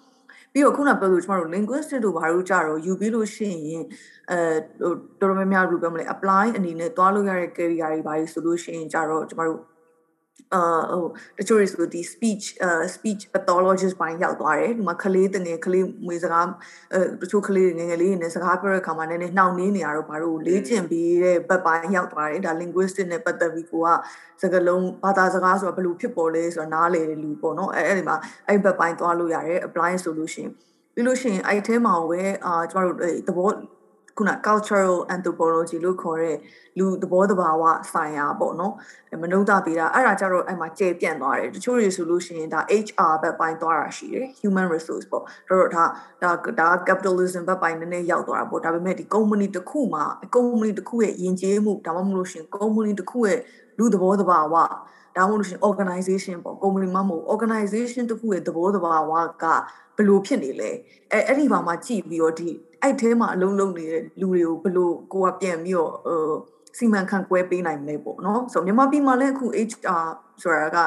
[0.52, 3.84] ပြီးတော့ခုနပြောလို့ကျမတို့ linguistic တို့ဘာလို့ကြတော့ယူပြီးလို့ရှိရင်
[4.30, 4.38] အဲ
[4.80, 9.58] ဟိုတော်တော်များများလို့ပြောမလဲ apply အနေနဲ့တွားလို့ရတဲ့ career တွေဘာလို့ဆိုလို့ရှိရင်ကြတော့ကျမတို့
[10.54, 11.06] အာဟို
[11.38, 16.46] တချို့တွေဆိုဒီ speech uh speech pathologist ဘိုင်းရောက်သွားတယ်ဒီမှာကလေးတငယ်ကလေးမွေစကား
[16.94, 23.88] အဲတချို့ကလေးငယ်ငယ်လေးတွေနဲ့စကားပြောတဲ့အခါမှာနည်းနည်းနှောင့်နှေးနေရတော့ဘာလို့လေ့ကျင့်ပြီးတဲ့ဘက်ပိုင်းရောက်သွားတယ်ဒါ linguistic နဲ့ပတ်သက်ပြီးကိုက
[24.42, 28.16] စကားလုံးဘာသာစကားဆိုတာဘယ်လိုဖြစ်ပေါ်လဲဆိုတာနားလည်တဲ့လူပေါ့နော်အဲအဲ့ဒီမှာ
[28.48, 30.48] အဲ့ဘက်ပိုင်းသွားလို့ရတယ် apply solution
[30.94, 32.96] ပြီးလို့ရှိရင်အဲ့ထဲမှာပဲအာကျမတို့
[33.28, 33.48] သဘော
[34.16, 36.36] ခုန cultural anthropology လို့ခေါ်တဲ့
[36.78, 38.74] လူသဘောတဘာဝဆိုင်ရာပေါ့နော်
[39.22, 45.84] မနုဿပေးတာအဲ့ဒါကြတော့အဲ့မှာကျေပြန့်သွားတယ်တချို့တွေဆိုလို့ရှိရင်ဒါ HR ဘက်ပိုင်းသွားတာရှိတယ် human resource ပေါ့တော့ဒါ
[46.22, 50.04] ဒါဒါ capitalism ဘက်ပိုင်းနည်းနည်းရောက်သွားတာပေါ့ဒါပေမဲ့ဒီ company တစ်ခုမှာ
[50.34, 53.38] company တစ်ခုရဲ့ယဉ်ကျေးမှုဒါမှမဟုတ်လို့ရှိရင် company တစ်ခုရဲ့
[53.78, 54.54] လူသဘောတဘာဝ
[55.16, 59.44] ဒါမှမဟုတ်လို့ရှိရင် organization ပေါ့ company မှာမဟုတ် organization တစ်ခုရဲ့သဘောတဘာဝက
[59.96, 60.70] ဘယ်လိုဖြစ်နေလဲ
[61.12, 62.50] အဲအဲ့ဒီဘာမှကြည့်ပြီးတော့ဒီ
[62.82, 66.34] အဲ့ထဲမှာအလုံးလုံးနေတဲ့လူတွေကိုဘယ်လိုကိုကပြန်ပြီးတော့ဟို
[66.78, 70.06] စီမံခန့်ခွဲပေးနိုင်မလဲပေါ့နော်ဆိုမြန်မာပြည်မှာလည်းအခု HR
[70.42, 70.78] ဆိုတာက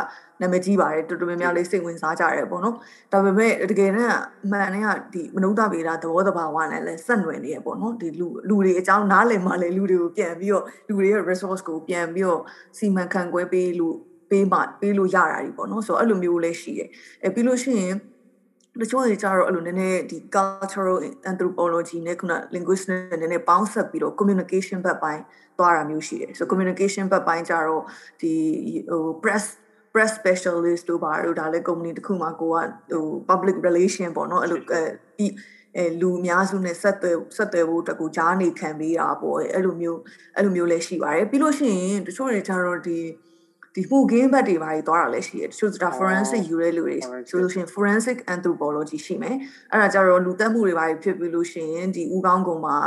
[0.42, 2.76] နာမည်ကြီးပါတယ်တော်တော်များများလေးစိတ်ဝင်စားကြတယ်ပေါ့နော်
[3.12, 12.42] ဒါပေမဲ့တကယ်တမ်းအမှန်တည်းကဒီမနုဿဗေဒသဘောတဘာဝနဲ့လည်းဆက်နွယ်နေရပေါ့နော်ဒီလူလူတွေအကြောင်းနားလည်မှလည်းလူတွေကိုပြန်ပြီးတော့လူတွေရဲ့ resource ကိုပြန်ပြီးတော့
[12.78, 13.96] စီမံခန့်ခွဲပေးလို့
[14.30, 16.90] ပေးမှပေးလို့ရတာ E ပေါ့နော်ဆိုတော့အဲ့လိုမျိုးလေးရှိတယ်
[17.24, 17.96] အဲပြီးလို့ရှိရင်
[18.82, 20.98] တချို့တွေကြတော့အဲ့လိုနည်းနည်းဒီ cultural
[21.32, 25.22] anthropology နဲ့ခုန linguistics နဲ့နည်းနည်းပေါင်းဆက်ပြီးတော့ communication ဘက်ပိုင်း
[25.58, 27.84] သွားတာမျိုးရှိတယ်ဆို communication ဘက်ပိုင်းကြတော့
[28.22, 28.34] ဒီ
[28.90, 29.46] ဟို press
[29.94, 32.58] press specialist တို့ပါတို့ဒါလည်း company တစ်ခုမှာကိုက
[32.92, 35.28] ဟို public relation ပေါ့နော်အဲ့လိုဒီ
[35.78, 40.00] အဲလူအများစုနဲ့ဆက်သွယ်ဆက်သွယ်ဖို့တကူကြားနေခံပေးတာပေါ့အဲ့လိုမျိုး
[40.36, 42.98] အဲ့လိုမျိုးလည်းရှိပါတယ်ပြီးလို့ရှိရင်တချို့တွေကြတော့ဒီ
[43.76, 46.98] ဒီမှုကင်းဘက်တွေဘာတွေသွားတာလည်းရှိတယ်တချို့ဆိုတာ forensic ယူတဲ့လူတွေ
[47.30, 49.36] ဆိုလို့ရှိရင် forensic anthropology ရှိမယ်
[49.72, 52.78] အဲ့ဒါကြတော့လူသက်မှုတွေဘာတွေဖြစ်ပြီးလို့ရှိရင်ဒီဥကောင်းကုံမှာ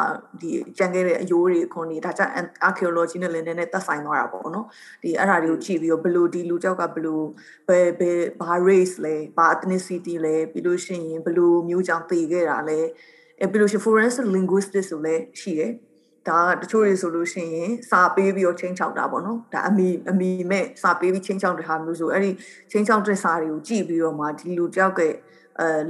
[0.40, 2.22] ဒီကြံခဲ့တဲ့အယိုးတွေခွန်တွေဒါကြ
[2.68, 4.66] archaeology နဲ့လည်းနည်းနည်းသက်ဆိုင်သွားတာပေါ့နော်
[5.02, 7.20] ဒီအဲ့ဒါတွေကိုကြည့်ပြီးတော့ဘယ်လိုဒီလူကြောက်ကဘယ်လို
[7.68, 12.80] ဘယ်ဘယ်ဘာ race လဲဘာ ethnicity လဲပြီးလို့ရှိရင်ဘယ်လိုမျိုးကြောင့်တည်ခဲ့တာလဲ
[13.40, 15.72] အဲပြီးလို့ရှိရင် forensic linguistics ဆိုလည်းရှိတယ်
[16.30, 22.30] ဒါကတချို့တွေဆိုလို့ရှိရင်စာပေးပြီးတော့ချင်းချောက်တာပေါ့နော်ဒါအမီအမီမဲ့စာပေးပြီးချင်းချောက်တဲ့ဟာမျိုးဆိုအဲ့ဒီ
[22.70, 25.08] ချင်းချောက်တဲ့စာတွေကိုကြည့်ပြီးတော့မှဒီလူတယောက်ကအဲ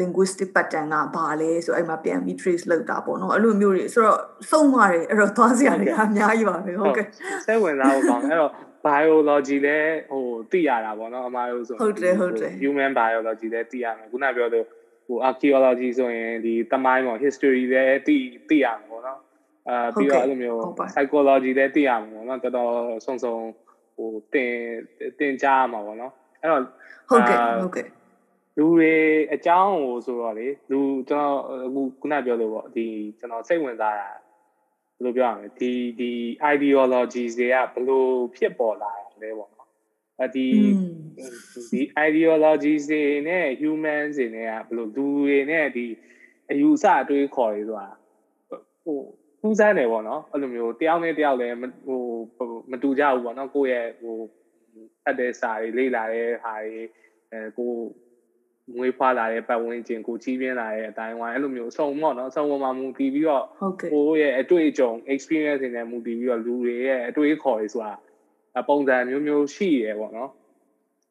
[0.01, 4.21] linguistic pattern ကဘာလဲဆိုအဲ့မှာပြန်ပြီး trace လုပ်တာပေါ့နော်အဲ့လိုမျိုးတွေဆိုတော့
[4.51, 7.07] စုံပါတယ်အဲ့တော့သွားစရာတွေအများကြီးပါပဲဟုတ်ကဲ့
[7.47, 8.53] စိတ်ဝင်စားဖို့ကောင်းအဲ့တော့
[8.87, 9.79] biology လဲ
[10.11, 14.67] ဟိုသိရတာပေါ့နော်အမားတို့ဆိုဟုတ်တယ်ဟုတ်တယ် human biology လဲသိရမယ်ခုနပြောလို့
[15.07, 18.17] ဟို archaeology ဆိုရင်ဒီတမိုင်းပေါ့ history လဲသိ
[18.49, 19.21] သိရမှာပေါ့နော်
[19.69, 20.61] အာပြီးတော့အဲ့လိုမျိုး
[20.93, 22.73] psychology လည်းသိရမှာပေါ့နော်တော်တော်
[23.07, 23.35] ဆုံဆုံ
[23.95, 24.53] ဟိုတင်
[25.19, 26.63] တင်ကြားမှာပေါ့နော်အဲ့တော့
[27.09, 27.89] ဟုတ်ကဲ့ဟုတ်ကဲ့
[28.59, 28.95] လူတွေ
[29.33, 32.87] အကြောင်းကိုဆိုတော့လေလူကျွန်တော်အခုခုနပြောလို့ပေါ့ဒီ
[33.19, 34.09] ကျွန်တော်စိတ်ဝင်စားတာ
[34.95, 36.11] ဘယ်လိုပြောရမလဲဒီဒီ
[36.55, 39.69] ideologies တွေကဘယ်လိုဖြစ်ပေါ်လာလဲပေါ့နော်
[40.23, 40.49] အဒီ
[41.71, 45.87] ဒီ ideologies တွေနဲ့ humans တွေနဲ့ကဘယ်လိုလူတွေနဲ့ဒီ
[46.51, 47.89] အယူအဆအတွေးခေါ်တွေဆိုတာ
[48.85, 48.99] ဟို
[49.41, 51.55] ထူးဆန်းတယ်ပေါ့နော်အဲ့လိုမျိုးတယောက်နဲ့တယောက်လည်း
[51.87, 52.01] ဟို
[52.71, 54.17] မတူကြဘူးပေါ့နော်ကိုယ့်ရဲ့ဟို
[55.05, 56.77] အပ်တဲ့စာတွေလေ့လာတဲ့ဟာတွေ
[57.33, 57.73] အဲကို
[58.77, 63.45] ငွေဖွာလာတဲ့ပတ်ဝန်းကျင်ကိုကြီးပြင်းလာတဲ့အတိုင်းဝိုင်းအဲ့လိုမျိုးအဆုံးပေါ့နော်အဆုံးပေါ်မှာမူတည်ပြီးတော့
[63.93, 70.31] ကိုရဲ့အတွေ့အကြုံ experience တွေနဲ့မူတည်ပြီးတော့လူတွေရဲ့အတွေ့အခေါ်တွေဆိုတာပုံစံမျိုးမျိုးရှိရပေါ့နော်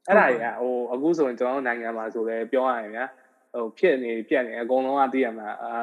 [0.07, 3.05] အဲ့ဒါတွေကဟိုအခုဆိုရင်ကျွန်တော်နိုင်ငံမှာဆိုလဲပြောရရင်ဗျာ
[3.53, 5.73] ဟိုဖြစ်နေပြက်နေအကုန်လုံးကသိရမှာအာ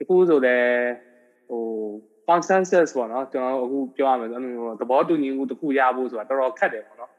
[0.00, 0.90] တခုဆိုလည်း
[1.50, 1.64] ဟို
[2.28, 7.10] consensus ပေါ့နော်ကျွန်တော်အခုပြောရမယ်ဆိုတော့သဘောတူညီမှုတစ်ခုရဖို့ဆိုတာတော်တော်ခက်တယ်ပေါ့နော်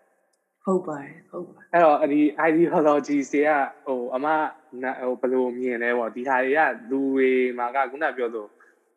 [0.63, 3.49] ဟုတ်ပါတယ်ဟုတ်ပါအဲ့တော့ဒီ ideology တွေက
[3.85, 4.27] ဟိုအမ
[5.01, 6.59] ဟိုဘယ်လိုမြင်လဲပေါ့ဒီဟာတွေက
[6.91, 8.45] လူတွေမှာကခုနပြောဆို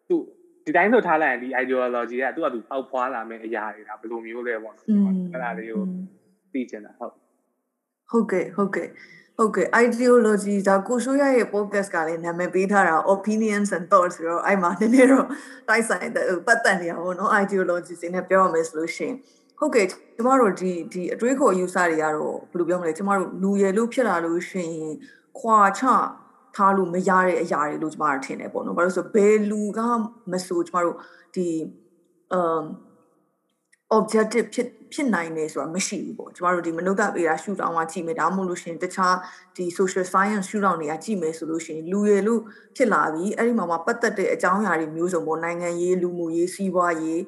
[0.08, 0.16] သူ
[0.64, 4.86] ဒီတိုင်းဆိုထားလိုက်ရင်ဒီ ideology ကသူ့အတူပေါက်ဖွာလာမယ့်အရာတွေဒါဘယ်လိုမျိုးလဲပေါ့နော်
[5.32, 5.84] အဲ့ဒါလေးကို
[6.52, 7.12] သိချင်တာဟုတ်
[8.10, 8.88] ဟုတ်ကဲ့ဟုတ်ကဲ့
[9.38, 15.26] ဟုတ်ကဲ့ ideology ဒါကိုရှိုးရရဲ့ podcast ကလည်းနာမည်ပေးထားတာ opinions and thoughts ဆိုတော့အဲ့မှာနည်းနည်းတော့
[15.68, 19.16] တိုက်ဆိုင်တဲ့ပတ်သက်နေရပါတော့ ideology စင်းနဲ့ပြောရမယ်ဆိုလို့ရှိရင်
[19.58, 24.94] ဟုတ်ကဲ့ကျမတို့ဒီဒီအတွေးခေါ်ယူဆတွေကတော့ဘယ်လိုပြောမလဲကျမတို့လူရယ်လို့ဖြစ်လာလို့ရှိရင်
[25.38, 25.82] ခွာချ
[26.56, 29.80] ထားလို့မရတဲ့အရာတွေလို့ကျမတို့ထင်တယ်ပေါ့နော်ဘာလို့ဆိုဘယ်လူက
[30.32, 30.96] မဆိုကျမတို့
[31.34, 31.46] ဒီ
[32.38, 32.64] um
[33.98, 39.14] objective ဖြစ်ဖြစ်နိုင်တယ်ဆိုတာမရှိဘူးပေါ့ကျမတို့ဒီမနုဿပေတာရှုထောင့်ကကြည့်မယ်ဒါမှမဟုတ်လို့ရှိရင်တခြား
[39.56, 42.40] ဒီ social science ရှုထောင့်တွေကကြည့်မယ်ဆိုလို့ရှိရင်လူရည်လို့
[42.76, 47.20] ဖြစ်လာပြီအဲ့ဒီမှာမှာပတ်သက်တဲ့အကြောင်းအရာတွေမျိုးစုံပေါ့နိုင်ငံရေးလူမှုရေးစီးပွားရေး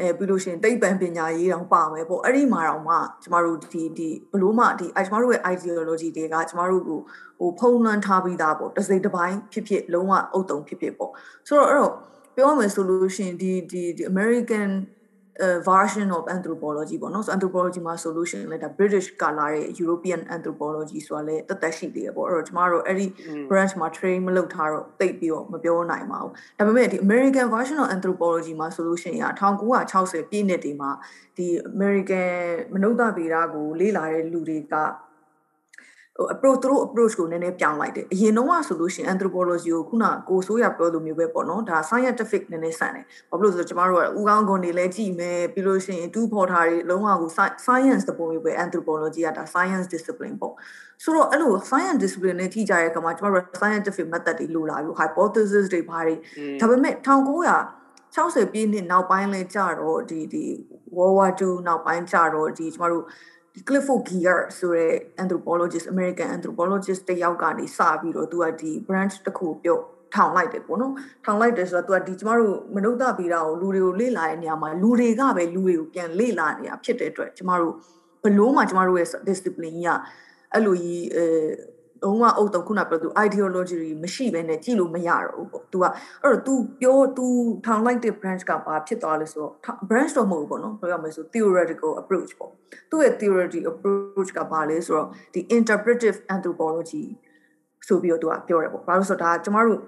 [0.00, 7.00] အဲပြီးလို့ရှိရင်တိတ်ပံပညာရေးတောင်ပါမယ်ပေါ့အဲ့ဒီမှာတော့မှကျမတို့ဒီဒီဘလို့မှဒီကျမတို့ရဲ့ ideology တွေကကျမတို့ကို
[7.38, 11.12] ဟိုဖုံးလွှမ်းထားပြီးသားပေါ့တစ်စိတ်တစ်ပိုင်းဖြစ်ဖြစ်လုံးဝအုတ်တုံဖြစ်ဖြစ်ပေါ့
[11.48, 11.92] ဆိုတော့အဲ့တော့
[12.34, 14.70] ပြောရမယ်ဆိုလို့ရှိရင်ဒီဒီဒီ American
[15.68, 23.06] version of anthropology ပေါ့နော်ဆို anthropology မှာ solution လဲဒါ British ကလာတဲ့ European anthropology ဆိုတာလဲတသက်ရှိသေးတယ်ပေါ့အဲ့တော့ကျမတို့အဲ့ဒီ
[23.50, 29.24] branch မှာ train မလုပ်ထားတော့သိပြီးတော့မပြောနိုင်ပါဘူးဒါပေမဲ့ဒီ American version of anthropology မှာ solution ရ
[29.78, 30.90] 1960ပြည့်နှစ်တွေမှာ
[31.36, 32.28] ဒီ American
[32.74, 34.74] မနုဿဗေဒကိုလေ့လာတဲ့လူတွေက
[36.16, 47.30] ဟို approach သူတို့ approach ကိုနည်းနည်းပြောင်းလိုက်တယ်အရင်တော့ဆိုလို့ရှိရင် anthropology ကိုခုနကိုဆိုးရပြောလိုမျိုးပဲပေါ့နော်ဒါ scientific နည်းနည်းဆန်တယ်ဘာဖြစ်လို့ဆိုတော့ကျမတို့ကဦးကောင်းကွန်တွေလည်းကြည့်မယ်ပြီးလို့ရှိရင်တူးဖော်ထားတွေလုံးဝကို
[47.66, 50.54] science တပုံမျိုးပဲ anthropology ကဒါ science discipline ပေါ့
[51.02, 56.14] ဆိုတော့အဲ့လို science discipline နဲ့ထိကြတဲ့အခါမှာကျမတို့ scientific method တွေလိုလာပြီး hypothesis တွေဘာတွေ
[56.60, 57.84] ဒါပေမဲ့1900
[58.16, 60.44] 60ပြည့်နှစ်နောက်ပိုင်းလဲကြတော့ဒီဒီ
[60.96, 69.82] World War 2နောက်ပိုင်းကြတော့ဒီကျမတို့ဒီ Clifford Gear ဆိုတဲ့ anthropologist American anthropologist တယောက်ကနေစပြီးတော့သူကဒီ branch တစ်ခုပြုတ်
[70.14, 70.92] ထောင်လိုက်တယ်ပေါ့နော်
[71.24, 77.74] ထောင်လိုက်တယ်ဆိုတော့သူကဒီကျမတို့မနုဿဗီဒကိုလူတွေကိုလေ့လာတဲ့နေရာမှာလူတွေကပဲလူတွေကိုပြန်လေ့လာနေတာဖြစ်တဲ့အတွက်ကျမတို့
[78.22, 79.90] ဘလို့မှကျမတို့ရဲ့ discipline ကြီးက
[80.52, 81.24] အဲ့လိုကြီးအဲ
[82.03, 85.85] လုံးဝအုပ်တော့ခုနပြောသူ ideology မရှိဘဲနဲ့ကြည့်လို့မရတော့ဘူးပေါ့။ तू က
[86.23, 87.25] အဲ့တော့ तू ပြော तू
[87.65, 89.53] ထောင်လိုက်တဲ့ branch ကဘာဖြစ်သွားလဲဆိုတော့
[89.89, 92.51] branch တော့မဟုတ်ဘူးပေါ့နော်။ပြောရမယ်ဆို theoretical approach ပေါ့။
[92.89, 97.03] သူ့ရဲ့ theory approach ကဘာလဲဆိုတော့ဒီ interpretive anthropology
[97.87, 99.79] ဆိုပြီးတော့ तू ကပြောတယ်ပေါ့။ဘာလို့ဆိုတော့ဒါကျမတို့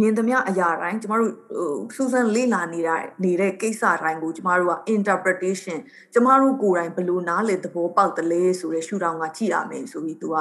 [0.00, 5.78] မြင်သမျှအရာတိုင်းကျမတို့ဟိုစူးစမ်းလေ့လာနေတဲ့နေတဲ့ကိစ္စတိုင်းကိုကျမတို့က interpretation
[6.14, 10.36] ကျမတို့ကိုယ်တိုင်ဘယ်လိုနားလည်သဘောပေါက်တယ်လဲဆိုတဲ့ရှုထောင့်ကကြည့်ရမယ်ဆိုပြီး तू က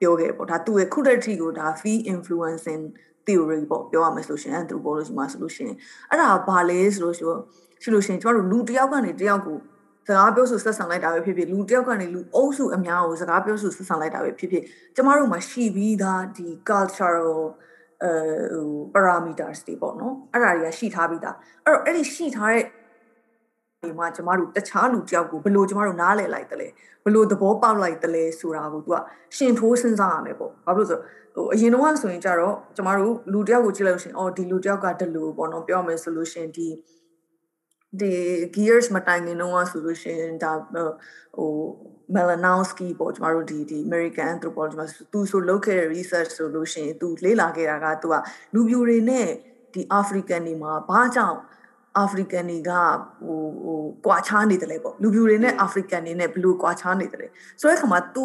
[0.00, 2.82] ပြောခဲ့ပေါ့ဒါသူ့ရဲ့ခုတည်းထီကိုဒါ fee influencing
[3.26, 5.72] theory ပေါ့ပြောရမယ်ဆိုရှင် anthropology မှာဆိုလို့ရှင်
[6.10, 7.24] အဲ့ဒါဘာလဲဆိုလို့ရှိ
[7.82, 9.58] ရှိလို့ရှင်ကျမတို့လူတစ်ယောက်ကနေတစ်ယောက်ကို
[10.06, 14.62] စကားပြောဆိုဆက်ဆံလိုက်တာပဲဖြစ်ဖြစ်လူတစ်ယောက်ကနေလူအုပ်စုအများကိုစကားပြောဆိုဆက်ဆံလိုက်တာပဲဖြစ်ဖြစ်
[14.96, 17.32] ကျမတို့မှာရှိပြီးသားဒီ cultural
[18.02, 18.12] အဲ
[18.52, 22.64] ဟို parameters တွေပေါ့နော်အဲ့ဒါတွေကရှိထားပြီးသားအဲ့တော့အဲ့ဒီရှိထားတဲ့
[23.84, 26.68] ဒီမှာကျမတို့တခြားလူတယောက်ကိုဘယ်လိုကျမတို့နားလည်လိုက်တယ်လဲ
[27.04, 28.96] ဘယ်လိုသဘောပေါက်လိုက်တယ်လဲဆိုတာကို तू က
[29.36, 30.98] ရှင်ထိုးစဉ်းစားရမယ်ပေါ့ဘာလို့ဆို
[31.34, 36.68] ဟိုအရင်တော့ဆိုရင်ကြတော့ကျမတို့လူတယောက်ကိုကြည့်လို့ရှင်အော်ဒီလူတယောက်ကဒီလိုပေါ့နော်ပြောမယ်ဆိုလို့ရှင်ဒီ
[38.00, 38.12] ဒီ
[38.54, 40.52] gears မတိုင်ခင်တော့ဆိုလို့ရှင်ဒါ
[41.36, 41.50] ဟို
[42.14, 48.14] Malinowski ပေါ့ကျမတို့ဒီဒီ American anthropology မှာသူဆိုလုပ်ခဲ့တဲ့ research ဆိုလို့ရှင်သူလေ့လာခဲ့တာကသူက
[48.54, 49.28] လူပြိုတွေနဲ့
[49.74, 51.38] ဒီ African တွေမှာဘာကြောင့်
[51.98, 52.70] အာဖရိကန်တွေက
[53.26, 57.26] ဟိုဟိုကွာခြားနေတယ်လေပေါ့လူပြူတွေနဲ့အာဖရိကန်တွေနဲ့ဘယ်လိုကွာခြားနေတယ်လဲ
[57.60, 58.24] ဆိုတဲ့ခါမှာ तू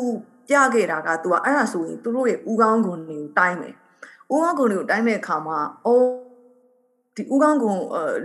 [0.49, 3.73] ပြခဲ့တာက तू ကအဲ့ဒါဆိုရင်သူတို့ရဲ့ဥကောင်းကွန်တွေကိုတိုင်းမယ်
[4.34, 6.20] ဥကောင်းကွန်တွေကိုတိုင်းတဲ့အခါမှာအော်
[7.17, 7.80] ဒီဥကောင်းကွန်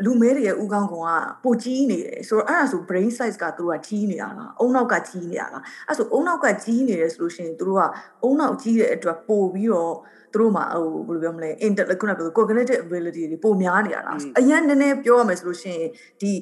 [0.05, 7.83] လူမဲတွေရဲ့ဥကောင်းကွန်ကပိုကြီးနေတယ်ဆိုတော့အဲ့ဒါဆို brain size ကသူတို့ကကြီးနေတာလားအုံနောက်ကကြီးနေတာလားအဲ့ဆိုအုံနောက်ကကြီးနေတယ်ဆိုလို့ရှိရင်သူတို့က
[8.23, 9.95] အုံနောက်ကြီးတဲ့အတွက်ပို့ပြီးတော့
[10.33, 15.89] သူတို့မှာဟိုဘယ်လိုပြောမလဲ inter ခုနကပြော cognitive ability တွေပိုများနေတာလားအရင်နည်းနည်းပြောရမယ်ဆိုလို့ရှိရင်
[16.21, 16.33] ဒီ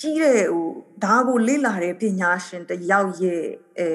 [0.00, 0.66] ကြီးတဲ့ဟို
[1.04, 3.42] ဒါကိုလေ့လာတဲ့ပညာရှင်တယောက်ရဲ့
[3.78, 3.88] အဲ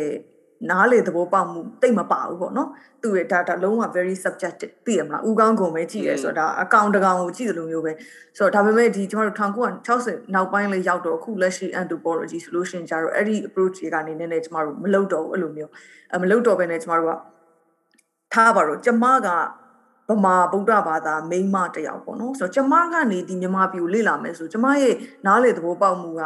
[0.70, 2.70] နားလေသဘောပေါက်မှုတိတ်မပါဘူးပေါ့နော်
[3.04, 7.92] သူ့ရဲ့ data လုံးဝ very subjective သိရမလားဥကောင်းကုန်ပဲကြည့်ရဲဆိုတော့ဒါအကောင့်တကောင်ကိုကြည့်တယ်လို့မျိုးပဲ
[8.38, 15.72] ဆိုတော့ဒါပေမဲ့ဒီကျမတို့1960နောက်ပိုင်းလေးရောက်တော့အခုလက်ရှိ anthropology solution ကြတော့အဲ့ဒီ approach တွေကနေနည်းနည်းကျမတို့မလုပ်တော့ဘူးအဲ့လိုမျိုး
[16.14, 17.18] အမလုပ်တော့ဘဲနဲ့ကျမတို့က
[18.34, 19.30] ထားပါတော့ကျမက
[20.10, 24.96] ဗမာဗုဒ္ဓဘာသာမိန်းမတယောက်ပေါ့နော်ဆိုတော့ကျမကနေဒီမြန်မာပြည်ကိုလေ့လာမယ်ဆိုကျမရဲ့
[25.26, 26.22] နားလေသဘောပေါက်မှုက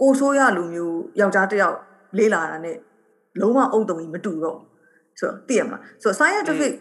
[0.00, 1.76] ကိုဆိုးရလူမျိုးယောက်ျားတယောက်
[2.18, 2.76] လေ့လာတာနဲ့
[3.40, 4.58] လုံးဝအုံတုံကြီးမတူတော့
[5.18, 6.72] ဆိုတော့သိရမလားဆိုတော့ scientific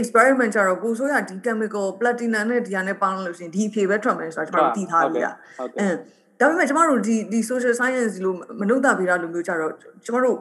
[0.00, 5.36] experiment ကြတော့ကိုဆိုးရဒီ chemical platinum နဲ့ဒီဟာနဲ့ပေါင်းလို့ရှိရင်ဒီအဖြေပဲထွက်မယ်ဆိုတာကျွန်တော်သိထားပြီလား
[5.78, 5.96] အင်း
[6.40, 9.72] ဒါပေမဲ့ကျမတို့ဒီဒီ social science လို့မနုဿဗေဒလိုမျိုးကြတော့
[10.04, 10.38] ကျမတို့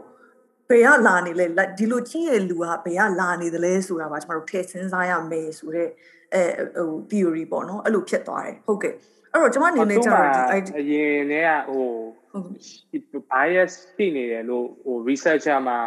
[0.70, 1.46] ဘယ်ကလာနေလဲ
[1.78, 5.92] ဒီလိုကြီးရဲ့လူကဘယ်ကလာနေသလဲဆိုတာပါကျွန်တော်တို့ထည့်စဉ်းစားရမယ်ဆိုတော့
[6.34, 6.44] အဲ
[6.76, 8.94] ဟို theory ပေါ့နော်အဲ့လိုဖြစ်သွားတယ်ဟုတ်ကဲ့
[9.35, 10.41] အဲ့တော့ကျွန်မအနေနဲ့ကျတော့ဒီ
[10.79, 15.79] အရင်တည်းကဟို bias ရှိနေတယ်လို့ဟို researcher မှာ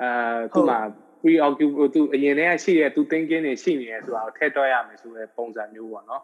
[0.00, 0.08] အဲ
[0.54, 0.78] သူမှာ
[1.20, 6.22] pre occupy သူအရင်တည်းကရှိတဲ့သူ thinking တွေရှိနေတယ်ဆိုတာကိုထည့်တွက်ရမယ်ဆိုတဲ့ပုံစံမျိုးပေါ့နော်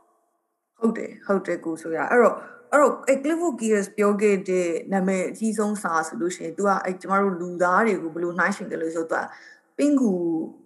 [0.79, 2.37] ဟုတ်တယ်ဟုတ်တယ်ကိုဆိုရအဲ့တော့
[2.73, 9.29] အဲ့တော့အဲ Clifford Gears ပြောခဲ့တဲ့နာမည်အကြီးဆုံးစာဆိုလို့ရှိရင် तू ကအဲကျမတို့လူသားတွေကိုဘယ်လိုနှိုင်းရှင်တယ်လို့ဆိုတော့ तू
[9.79, 10.13] ပင်ကူ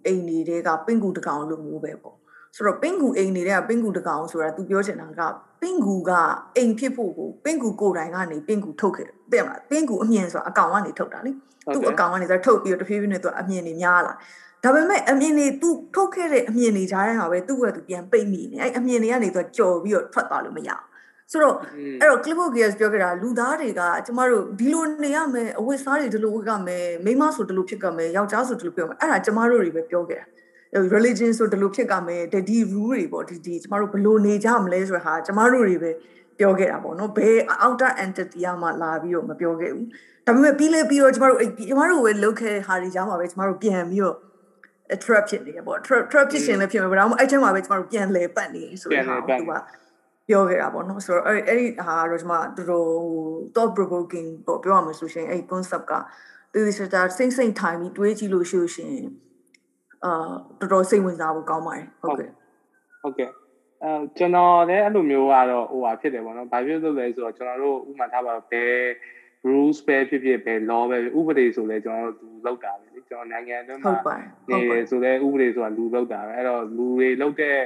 [0.05, 2.15] အိမ်နေတဲ့ကပင်ကူတကောင်လိုမျိုးပဲပေါ့
[2.55, 5.21] ဆိုတော့ပင်ကူအိမ်နေတဲ့ကပင်ကူတကောင်ဆိုတာ तू ပြောချင်တာက
[5.62, 6.10] ပင်ကူက
[6.56, 11.32] အိမ်ဖြစ်ဖို့ကိုပင်ကူကိုယ်တိုင်ကနေပင်ကူထုတ်ခဲ့တယ်ပြန်လာပင်ကူအမြင်ဆိုတာအကောင်ကနေထုတ်တာလေ
[11.74, 14.12] သူ့အကောင်ကနေဆိုထုတ်ပြီးတော့တဖြည်းဖြည်းနဲ့သူအမြင်တွေများလာ
[14.64, 20.82] ဒါပေမဲ့အမြင်တွေသူထုတ်ခဲ့တဲ့အမြင်တွေကြားထဲမှာပဲသူ့ကသူပြန်ပိတ်မိနေအဲ့အမြင်တွေကနေသူကြော်ပြီးတော့ထွက်သွားလို့မရဘူး
[21.30, 21.56] ဆိုတော့
[22.00, 30.24] အဲ့တော့ clipboard gears ပြောခဲ့တာလူသားတွေကကျမတို့ဒီလိုနေရမယ်အဝတ်စားတွေဒီလိုဝတ်ရမယ်မိန်းမဆိုဒီလိုဖြစ်ရမယ်ယောက်ျားဆိုဒီလိုပြောရမယ်အဲ့ဒါကျမတို့တွေပဲပြောခဲ့တာ
[30.94, 35.90] religion ဆိုဒီလိုဖြစ်ကြမယ်ဒီ rule တွေပေါ့ဒီဒီကျမတို့ဘယ်လိုနေကြမလဲဆိုတဲ့ဟာကျမတို့တွေပဲ
[36.38, 39.88] ပြောခဲ့တာပေါ့နော်ဘယ် outer entity မှလာပြီးတော့မပြောခဲ့ဘူး
[40.26, 44.16] ဒါပေမဲ့ပြီးလဲပြီးတော့ကျမတို့ကျမတို့ပဲလုပ်ခဲ့တဲ့ဟာတွေကြားမှာပဲကျမတို့ပြန်ပြီးတော့
[45.04, 49.52] trap ဖြစ်နေရပေါ့ trap trap ဖြစ်ရှင်လည်းဖြစ်မှာပဲဒါမှမဟုတ်အဲ့ချက်မှာပဲကျမတို့ပြန်လဲပတ်နေဆိုတော့ဟာသူက
[50.28, 52.88] ပြောခဲ့တာပေါ့နော်ဆိုတော့အဲ့အဲ့ဒီဟာတော့ကျွန်မတော်တော်
[53.54, 55.92] thought provoking ပေါ့ပြောရမှာဆိုရှင်အဲ့ concept က
[56.52, 58.96] သူဒီစတာစိမ့်စိမ့်ထိုင်ပြီးတွေးကြည့်လို့ရှိရှင်
[60.04, 62.30] အာတော်တော်စိတ်ဝင်စားဖို့ကောင်းပါတယ်ဟုတ်ကဲ့
[63.02, 63.30] ဟုတ်ကဲ့
[63.82, 68.74] အဲကျွန်တော်လည်းအဲ့လိုမျိုးကတော့ဟိုဟာဖြစ်တယ်ပေါ့နော်ဘာဖြစ်လို့လဲဆိုတော့ကျွန်တော်တို့ဥမာထားပါဘယ်
[69.48, 74.16] rules ပဲဖြစ်ဖြစ်ပဲ law ပဲဥပဒေဆိုလဲကျွန်တော်တို့လောက်တာပဲလေကျွန်တော်နိုင်ငံအတွင်းမှာ
[74.50, 77.56] နေဆိုလဲဥပဒေဆိုတာလူလောက်တာပဲအဲ့တော့လူတွေလောက်တဲ့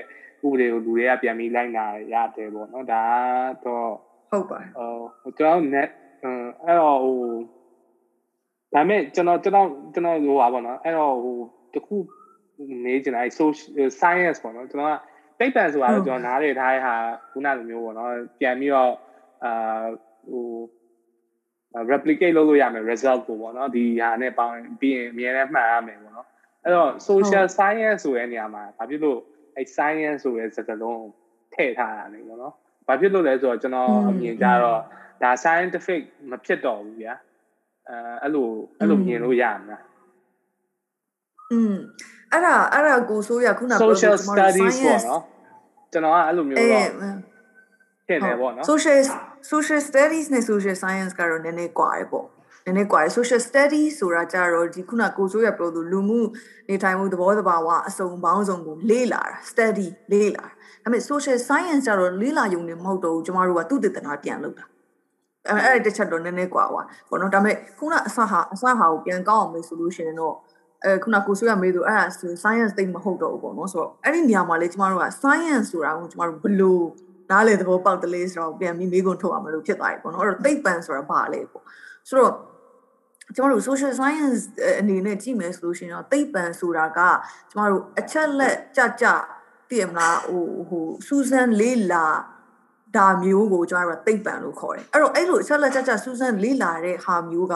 [0.47, 3.03] ဥပဒေကိုလူတွေကပြန်ပြီးလိုက်နာရတယ်ပေါ့နော်ဒါ
[3.65, 3.89] တော့
[4.31, 4.69] ဟုတ်ပါတယ်
[5.23, 5.91] ဟိုကျွန်တော် net
[6.65, 7.19] အဲ့တော့ဟို
[8.75, 11.37] ဒါမဲ့ကျွန်တော်ကျွန်တော်ကျွန်တော်ဟိုပါပေါ့နော်အဲ့တော့ဟို
[11.75, 11.97] တခု
[12.85, 14.99] မေးချင်တာ social science ပေါ့နော်ကျွန်တော်က
[15.39, 16.95] တိတ်ပံဆိုတာတော့ကျွန်တော်နားလေထားတဲ့ဟာ
[17.31, 18.93] ခုနလိုမျိုးပေါ့နော်ပြန်ပြီးတော့
[19.45, 19.85] အာ
[20.31, 20.47] ဟို
[21.93, 26.27] replicate လုပ်လို့ရမယ် result ကိုပေါ့နော်ဒီဟာနဲ့ပေါင်းပြီးရင်အများနဲ့မှတ်ရမယ်ပေါ့နော်
[26.65, 29.19] အဲ့တော့ social science ဆိုတဲ့နေရာမှာဘာဖြစ်လို့
[29.57, 31.07] အဲ science ဆိုတဲ့စကားလုံး
[31.55, 32.55] ထည့်ထားတာလဲပေါ့နော်
[32.87, 34.81] ဘာဖြစ်လို့လဲဆိုတော့ကျွန်တော်အမြင်ကြတော့
[35.23, 37.15] ဒါ scientific မဖြစ်တော့ဘူးဗျာ
[37.89, 39.79] အဲအဲ့လိုအဲ့လိုမြင်လို့ရမှာ
[41.53, 41.77] อืม
[42.37, 45.23] အဲ့ဒါအဲ့ဒါကိုဆိုရခုနက social studies ပေါ့နော်
[45.93, 46.89] ကျွန်တော်ကအဲ့လိုမျိုးတော့
[48.09, 49.01] ဖြစ်နေပေါ့နော် social
[49.53, 52.27] social studies နဲ့ social science ကတော့နည်းနည်းကွာတယ်ပေါ့
[52.65, 56.21] နည်းနည်းကွာတယ် social studies ဆိုတာကြတော့ဒီခုနကိုဆိုရပြောသူလူမှု
[56.69, 60.45] နေထိုင်မှုသဘောတဘာဝအစုံပေါင်းစုံကိုလေ့လာတာ study လေ့လာ
[60.83, 64.65] ဒါပေမဲ့ social science ကြတော့လေ့လာယုံနေမဟုတ်တော့ဘူးကျမတို့ကသူတည်တနာပြန်လုပ်တာ
[65.51, 70.35] အဲအဲ့ဒီတစ်ချက်တော့နည်းနည်းကွာပါဘောနော်ဒါပေမဲ့ခုနအစဟာအစဟာကိုပြန်ကောင်းအောင်မေးဆိုလို့ရှိရင်တော့
[70.85, 76.85] အဲခုနကိုဆွေးရမေးသူအဲ့ဒါဆို science သိမဟုတ်တော့ဘူးပေါ့နော်ဆိုတော့အဲ့ဒီနေရာမှာလေကျမတို့က science ဆိုတာကိုကျမတို့ဘလို့
[77.31, 81.65] နားလေသဘောပေါက်တလေးဆိုတော့ပြန်ပြီးမိကုန်းထုတ်အောင်မလို့ဖြစ်သွားပြီပေါ့နော်အဲ့တော့သိပ္ပံဆိုတာဘာလဲပေါ့
[82.09, 82.33] ဆိုတော့
[83.35, 84.41] ကျမတို့ social science
[84.81, 87.01] အနေနဲ့ကြည့်မယ်ဆိုလို့ရှိရင်တော့သိပ္ပံဆိုတာက
[87.51, 89.07] ကျမတို့အချက်လက်ကြကြ
[89.69, 92.07] သိရမလားဟိုဟိုစူးစမ်းလေးလာ
[92.99, 97.55] ဒါမျိုးကိုကျွန်တော်တို့သိပ္ပံလို့ခေါ်တယ်အဲ့တော့အဲ့လိုအချက်လက်ကြကြစူးစမ်းလေးလာတဲ့ဟာမျိုးက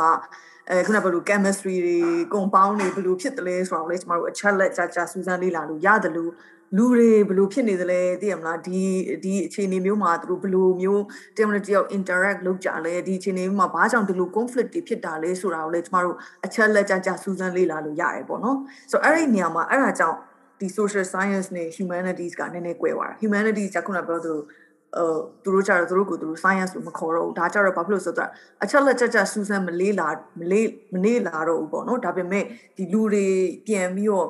[0.70, 1.98] အဲခုနကဘယ်လို chemistry တွေ
[2.34, 6.32] compound တွေဘယ်လိုဖြစ်တယ်လဲဆိုတော့လေကျမတို့အချက်လက်ကြကြစူးစမ်းလေးလာလို့ရတယ်လို့
[6.76, 8.80] လူတွေဘယ်လိုဖြစ်နေသလဲသိရမလားဒီ
[9.24, 11.02] ဒီအခြေအနေမျိုးမှာသူတို့ဘယ်လိုမျိုး
[11.36, 18.58] တမန်တယောက် interact လုပ်ကြလဲဒီအခြေအနေမျိုးမှာဘာကြောင့်ဒီလို conflict တွေဖြစ်တာလဲဆိုတာကိုလေကျမတို့အချက်လက်ကြကြစူးစမ်းလေ့လာလို့ရတယ်ပေါ့နော်
[18.90, 20.18] ဆိုတော့အဲ့ဒီနေရာမှာအဲ့ဒါကြောင့်
[20.60, 24.32] ဒီ social science နဲ့ humanities ကနည်းနည်း꿰သွားတာ humanities ကခုနပြောသူ
[24.96, 25.04] အဲ
[25.42, 28.30] သူတို့ကြတော့သူတို့ကိုသူတို့ science လို့မခေါ်တော့ဘူးဒါကြတော့ဘာဖြစ်လို့ဆိုတော့
[28.62, 30.08] အချက်လက်ချက်ချက်စူးစမ်းမလေးလာ
[30.40, 32.44] မလေးမနေလာတော့ဘူးပေါ့နော်ဒါပေမဲ့
[32.76, 33.26] ဒီလူတွေ
[33.66, 34.28] ပြန်ပြီးတော့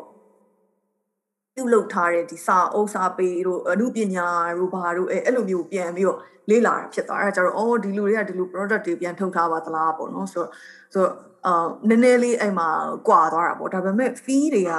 [1.55, 6.19] ပြုလုပ်ထားတဲ့ဒီစာအုပ်စာပေတို့အမှုပညာတို့ဘာတို့အဲအဲ့လိုမျိုးပြန်ပြီးတော့
[6.51, 10.51] လေးလာတာဖြစ်သွားအဲဒါကြတော့အော်ဒီလူတွေကဒီလို product တွေပြန်ထုတ်ထားပါသလားပေါ့နော်ဆိုတော့
[10.95, 11.13] ဆိုတော့
[11.47, 12.69] အာနည်းနည်းလေးအဲ့မှာ
[13.09, 14.73] ကွာသွားတာပေါ့ဒါပေမဲ့ fee တွေက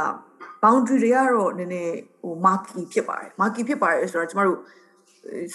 [0.63, 4.60] boundary တွေကတော့နည်းနည်းဟို marky ဖြစ်ပါတယ် marky ဖြစ်ပါတယ်ဆိုတော့ကျမတို့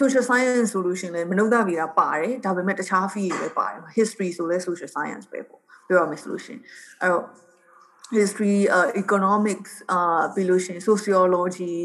[0.00, 6.58] social science solution လဲမနုဿဗီဒပါတယ်ဒါပေမဲ့တခြား fee တွေလည်းပါတယ် history ဆိုလဲ social science ပဲပေါ့ပြောရမယ်ဆိုလို့ရှင်
[7.00, 7.24] အဲ့တော့
[8.18, 11.76] history uh, economics အာပြီးလို့ရှင် sociology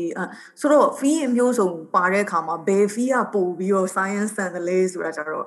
[0.60, 5.46] ဆိုတော့ fee အမျိုးစုံပါတဲ့အခါမှာဘယ် fee ကပို့ပြီးတော့ science ဆန်တယ်လဲဆိုတာကြတော့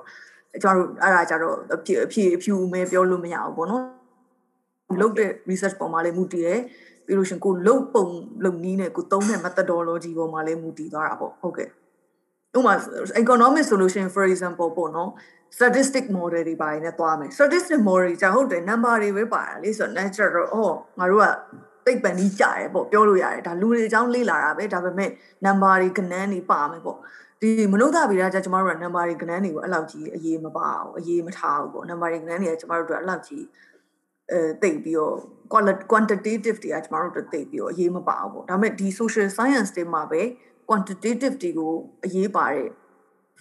[0.61, 3.83] ကျွန်တော်အဲ့ဒါကြတော့အဖြစ်အဖြစ်အဖြူမဲပြောလို့မရဘူးပေါ့နော်
[5.01, 6.61] လုပ်တဲ့ research ပေါ်မှာလည်းမူတည်တယ်
[7.05, 8.05] ပြီးလို့ရှင်ကိုလုပ်ပုံ
[8.43, 11.69] လုပ်နည်းနဲ့ကိုသုံးတဲ့ methodology ပေါ်မှာလည်းမူတည်သွားတာပေါ့ဟုတ်ကဲ့
[12.57, 12.73] ဥပမာ
[13.23, 15.09] economic solution for example ပေါ့နော်
[15.57, 21.25] statistic model တွေပါနေသွားမယ် statistic model じゃဟုတ်တယ် number တွေပဲပါတာလေဆိုတော့ natural တော့ဟောငါတို့က
[21.85, 25.09] သိပ္ပံကြီးကြရဲပေါ့ပြောလို့ရတယ်ဒါလူတွေအကြောင်းလေ့လာတာပဲဒါပေမဲ့
[25.45, 26.97] number တွေကနန်းတွေပါမယ်ပေါ့
[27.41, 33.43] ဒီမနုဿဗေဒကြကျမတို့က number တွေကနန်းတွေကိုအဲ့လောက်ကြီးအရေးမပါဘူးအရေးမထားဘူးပေါ့ number တွေကနန်းတွေကကျမတို့တို့အဲ့လောက်ကြီး
[34.31, 35.15] အဲတိတ်ပြီးတော့
[35.91, 40.21] quantitative တွေကကျမတို့တို့တိတ်ပြီးတော့အရေးမပါဘူးပေါ့ဒါပေမဲ့ဒီ social science တွေမှာပဲ
[40.69, 41.71] quantitative တွေကို
[42.03, 42.69] အရေးပါတဲ့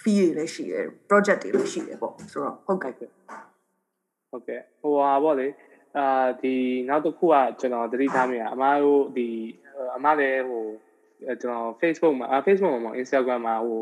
[0.00, 5.48] fee တွေလည်းရှိတယ် project တွေလည်းရှိတယ်ပေါ့ဆိုတော့ဟုတ်ကဲ့ဟုတ်ကဲ့ဟိုဟာပေါ့လေ
[5.96, 6.54] အာဒီ
[6.88, 9.28] နောက်တစ်ခုကကျွန်တော်သတိထားမိတာအမားတို့ဒီ
[9.96, 10.64] အမားလည်းဟို
[11.40, 13.80] ကျွန်တော် Facebook မှာ Facebook မှာ Instagram မှာဟို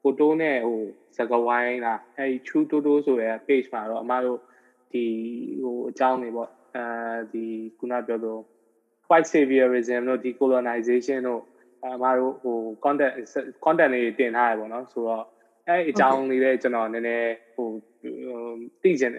[0.00, 0.80] ဖိုတိုနဲ့ဟို
[1.16, 4.38] စကားဝိုင်းလားအဲဒီ True Toto ဆိုတဲ့ page မှာတော့အမားတို့
[4.92, 5.04] ဒီ
[5.62, 6.84] ဟိုအကြောင်းတွေပေါ့အဲ
[7.32, 7.44] ဒီ
[7.78, 8.40] ခုနပြောလို့
[9.08, 11.42] white saviorism တို့ decolonization တို့
[11.84, 13.12] အမတို့ဟို content
[13.64, 15.24] content လေးတင်ထားရပေါ့နော်ဆိုတော့
[15.68, 17.68] အဲ့အကြောင်းလေးလည်းကျွန်တော်နည်းနည်းဟို
[18.82, 19.12] သိချင်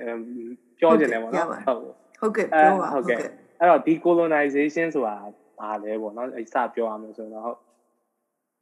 [0.80, 1.82] ပြောချင်တယ်ပေါ့နော်ဟုတ်
[2.20, 3.18] ဟုတ်ကဲ့ပြောပါဟုတ်ကဲ့
[3.60, 5.16] အဲ့တော့ decolonization ဆိုတာ
[5.60, 7.58] ဘာလဲပေါ့နော်အဲ့စပြောရမယ်ဆိုတော့ဟုတ်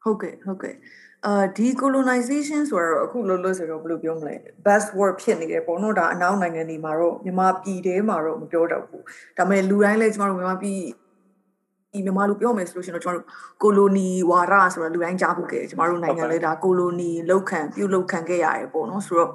[0.04, 0.76] ဟုတ်ကဲ့ဟုတ်ကဲ့
[1.26, 4.36] အာ decolonization ဆိုတော့အခုလို့လို့ဆိုတော့ဘယ်လိုပြောမလဲ
[4.66, 9.04] buzzword ဖြစ်နေတယ်ပေါ့နော်ဒါအနောက်နိုင်ငံတွေမှာတော့မြန်မာပြည်ထဲမှာတော့မပြောတော့ဘူး
[9.38, 10.80] ဒါပေမဲ့လူတိုင်းလည်းကျမတို့မြန်မာပြည်
[11.94, 13.28] ဒီမြန်မာလူပြောမယ်ဆိုလို့ရှိရင်တော့ကျွန်တော်တို့
[13.64, 19.32] ကိုလိုနီဝါဒဆိုတာလူတိုင်းကြားဖို့ခဲ့ကျမတို့နိုင်ငံလေးဒါကိုလိုနီလောက်ခံပြုတ်လောက်ခံခဲ့ရတယ်ပေါ့နော်ဆိုတော့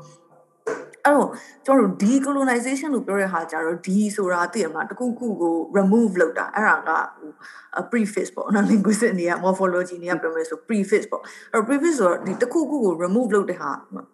[1.05, 1.29] အဲ့တော့
[1.67, 11.93] ကျွန်တော်တို့ decolonization လို့ပြောတဲ့ဟာကြတော့ d ဆိုတာသိရမလားတခုခုကို remove လုပ်တာအဲ့ဒါကဟို prefix ပေါ့နော် linguistic နေရ morphology နေရပြောမယ်ဆို prefix ပေါ့အဲ့တော့ prefix
[12.01, 13.71] ဆိုတော့ဒီတခုခုကို remove လုပ်တဲ့ဟာ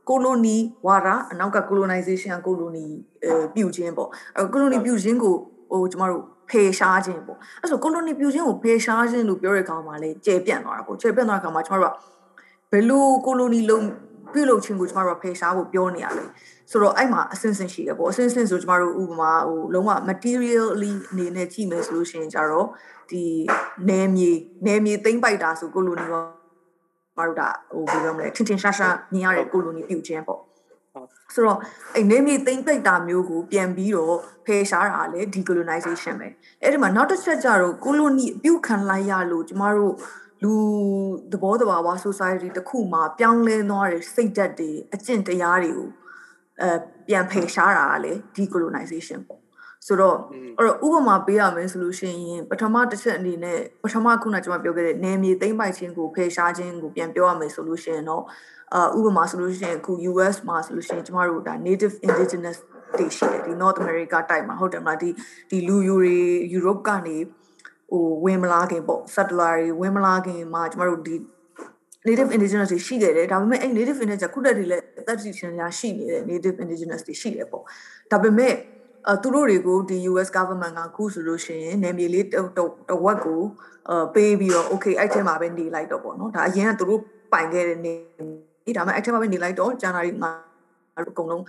[0.08, 2.86] colony ဝါဒအနောက်က colonization colony
[3.54, 5.34] ပြုခြင်းပေါ့အဲ့ colony ပြုခြင်းကို
[5.72, 11.96] ဟိုကျမတို့ ဖေရှားခြင်းပေါ့အဲ့ဆို colony ပြုခြင်းကိုဖေရှားခြင်းလို့ပြောတဲ့အခါမှာလေကျေပြန့်သွားတာပေါ့ကျေပြန့်သွားတဲ့အခါမှာကျမတို့က
[12.72, 13.86] ဘယ်လို colony လုံး
[14.32, 16.24] ပြုလုပ်ခြင်းကိုကျမတို့ကဖေရှားဖို့ပြောနေရလဲ
[16.70, 22.66] ဆိုတော့အဲ့မှာအစင်စင်ရှိတယ်ပေါ့အစင်စင်ဆိုကျမတို့ဥပမာဟိုလုံးဝ materially အနေနဲ့ကြည့်မယ်ဆိုလို့ရှိရင်ကြတော့
[23.10, 23.22] ဒီ
[23.88, 24.30] နယ်မြေ
[24.66, 26.22] နယ်မြေသိမ့်ပိုက်တာဆိုကိုလိုနီရော
[27.18, 30.40] မတို့ဒါဟိုဘယ်လိုမလဲထင်ထင်ရှားရှားမြင်ရတဲ့ကိုလိုနီပြုတ်ခြင်းပေါ့
[31.34, 31.58] ဆိုတော့
[31.94, 36.28] အဲ့နေမြေသိမ့်ပိတ်တာမျိုးကိုပြန်ပြီးတော့ဖယ်ရှားတာလည်း decolonization ပဲ
[36.62, 39.94] အဲ့ဒီမှာနောက်တစ်ချက်ကြတော့ကိုလိုနီအပြုတ်ခံလိုက်ရလို့ကျမတို့
[40.42, 40.52] လူ
[41.32, 45.88] သဘောတဘာဝ society တစ်ခုမှာပြောင်းလဲသွားတဲ့စိတ်ဓာတ်တွေအကျင့်တရားတွေကို
[46.60, 46.70] အဲ
[47.08, 49.40] ပြန်ဖယ်ရှားတာကလေ decolonization ပေါ့
[49.86, 50.16] ဆိုတော့
[50.58, 58.24] အဲ့တော့ဥပမာပေးရမယ်ဆိုလို့ရှိရင်ပထမတစ်ချက်အနေနဲ့ပထမခုနကျွန်မပြောခဲ့တဲ့နယ်မြေသိမ်းပိုက်ခြင်းကိုဖယ်ရှားခြင်းကိုပြန်ပြောရမယ်ဆိုလို့ရှိရင်တော့
[58.74, 62.58] အာဥပမာဆိုလို့ရှိရင်အခု US မှာဆိုလို့ရှိရင်ကျမတို့ဒါ native indigenous
[62.98, 65.08] တွေရှိတယ်ဒီ North America တိုက်မှာဟုတ်တယ်မလားဒီ
[65.50, 66.18] ဒီလူယူတွေ
[66.56, 67.16] Europe ကနေ
[67.90, 71.14] ဟိုဝင်မလာခင်ပေါ့ settler တွေဝင်မလာခင်မှာကျမတို့ဒီ
[72.08, 77.62] native indigenous တွေရှိခဲ့တယ်ဒါပေမဲ့အဲ့ native indigenous ခုတည်းတွေလည်းအသက်ရှင်ရာရှိနေတဲ့ native indigenous တွေရှိတယ်ပေါ့
[78.10, 78.54] ဒါပေမဲ့
[79.08, 82.34] အဲသူတို့တွေကိုဒီ US government ကခုဆိုလို့ရှိရင်နယ်မြေလေးတ
[83.04, 83.42] ဝက်ကို
[83.88, 87.00] အဲပေးပြီးတော့ okay အဲ့ထဲမှာပဲနေလိုက်တော့ပေါ့နော်ဒါအရင်ကသူတို့
[87.32, 87.94] ပိုင်ခဲ့တဲ့နေ
[88.64, 90.30] ဒီဒါမှအဲ့ထဲမှာပဲနေလိုက်တော့ January မှာ
[90.98, 91.44] အကုန်လုံး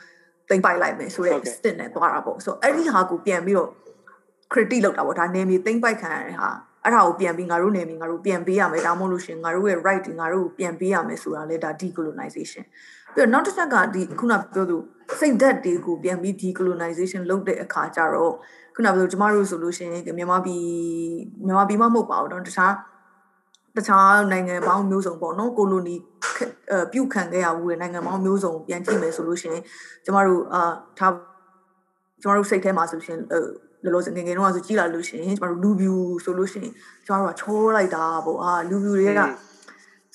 [0.50, 3.70] တိမ့်ပိုက်လိုက်မယ်ဆိုတဲ့ stint နဲ့သွားတာပေါ့ဆိုတော့အဲ့ဒီဟာကိုပြန်ပြီးတော့
[4.54, 6.50] critique လုပ်တာပေါ့ဒါနယ်မြေတိမ့်ပိုက်ခံရတဲ့ဟာ
[6.84, 12.66] အဲ့ဒါကိုပြန်ပြီးငါတို့နေပြီငါတို့ပြန်ပေးရမယ်ဒါမှမဟုတ်လို့ရှင်ငါတို့ရဲ့ right တွေငါတို့ကိုပြန်ပေးရမယ်ဆိုတာလေဒါ decolonization
[13.14, 14.78] ပြီးတော့နောက်တစ်ချက်ကဒီခုနပြောသူ
[15.20, 18.34] စိတ်ဓာတ်တွေကိုပြန်ပြီး decolonization လုပ်တဲ့အခါကျတော့
[18.76, 20.66] ခုနပြောကျမတို့ဆိုလို့ရှင်မြန်မာပြည်
[21.46, 22.74] မြန်မာပြည်မှမဟုတ်ပါဘူးတော့တခြား
[23.78, 25.96] တခြားနိုင်ငံပေါင်းမျိုးစုံပေါ့နော်ကိုလိုနီ
[26.92, 29.58] ပြုတ်ခံခဲ့ရဘူးတဲ့နိုင်ငံပေါင်းမျိုးစုံပြန်ကြည့်မယ်ဆိုလို့ရှင်
[30.06, 31.14] ကျမတို့အာထား
[32.22, 33.20] ကျမတို့စိတ်ထဲမှာဆိုရှင်
[33.84, 36.74] လောလောဆယ်ငငယ်တော့ဆိုကြည်လာလို့ရှိရင်ကျမတို့လူဗျူဆိုလို့ရှိရင်
[37.06, 39.22] ကျမတို့ကချောလိုက်တာပေါ့အာလူဗျူတွေက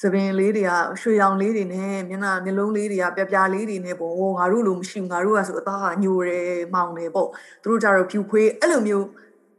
[0.03, 7.29] သပင်လေးတွေကရွှေရောင်လေးတွေနဲ့မျက်နှာမျက်လုံးလေးတွေကပြပြလေးတွေနဲ့ပေါ့ဟိုငါတို့လိုမရှိဘူးငါတို့ကဆိုအသားကညိုတယ်မောင်တယ်ပေါ့
[7.63, 9.07] သူတို့ကြတော့ဖြူခွေးအဲ့လိုမျိုး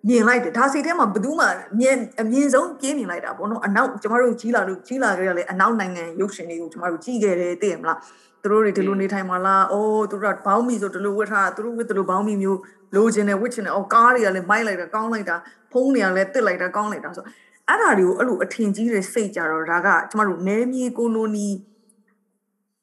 [0.07, 1.45] မြင်လိုက်တယ်ဒါစိတ်ထဲမှာဘယ်သူမှ
[1.79, 7.99] မြင်အမြင်ဆုံးပြေးမြင်လိုက်တာပေါ့နော်အနောက်ကျမတို့ကြီးလာလို့ကြီးလာခဲ့ရလေအနောက်နိုင်ငံရုပ်ရှင်တွေကိုကျမတို့ကြည့်ခဲ့တယ်သိရမလား
[8.43, 12.59] သူတို့တွေဒီလိုနေထိုင်မှာလားအိုးသူတို့ကဘောင်းမီဆိုဒီလိုဝတ်ထားတာသူတို့ဝတ်ဒီလိုဘောင်းမီမျိုး
[12.95, 15.35] လိုချင်တယ်ဝတ်ချင်တယ်အော်ကားတွေကလည်းမိုက်လိုက်တာကောင်းလိုက်တာ
[15.71, 17.25] ဖုန်းတွေကလည်းတစ်လိုက်တာကောင်းလိုက်တာဆို
[17.69, 21.47] အဲ့ဒါတွေကိုအဲ့လိုအထင်ကြီးတဲ့စိတ်ကြတော့ဒါကကျမတို့နယ်မြေကိုလိုနီ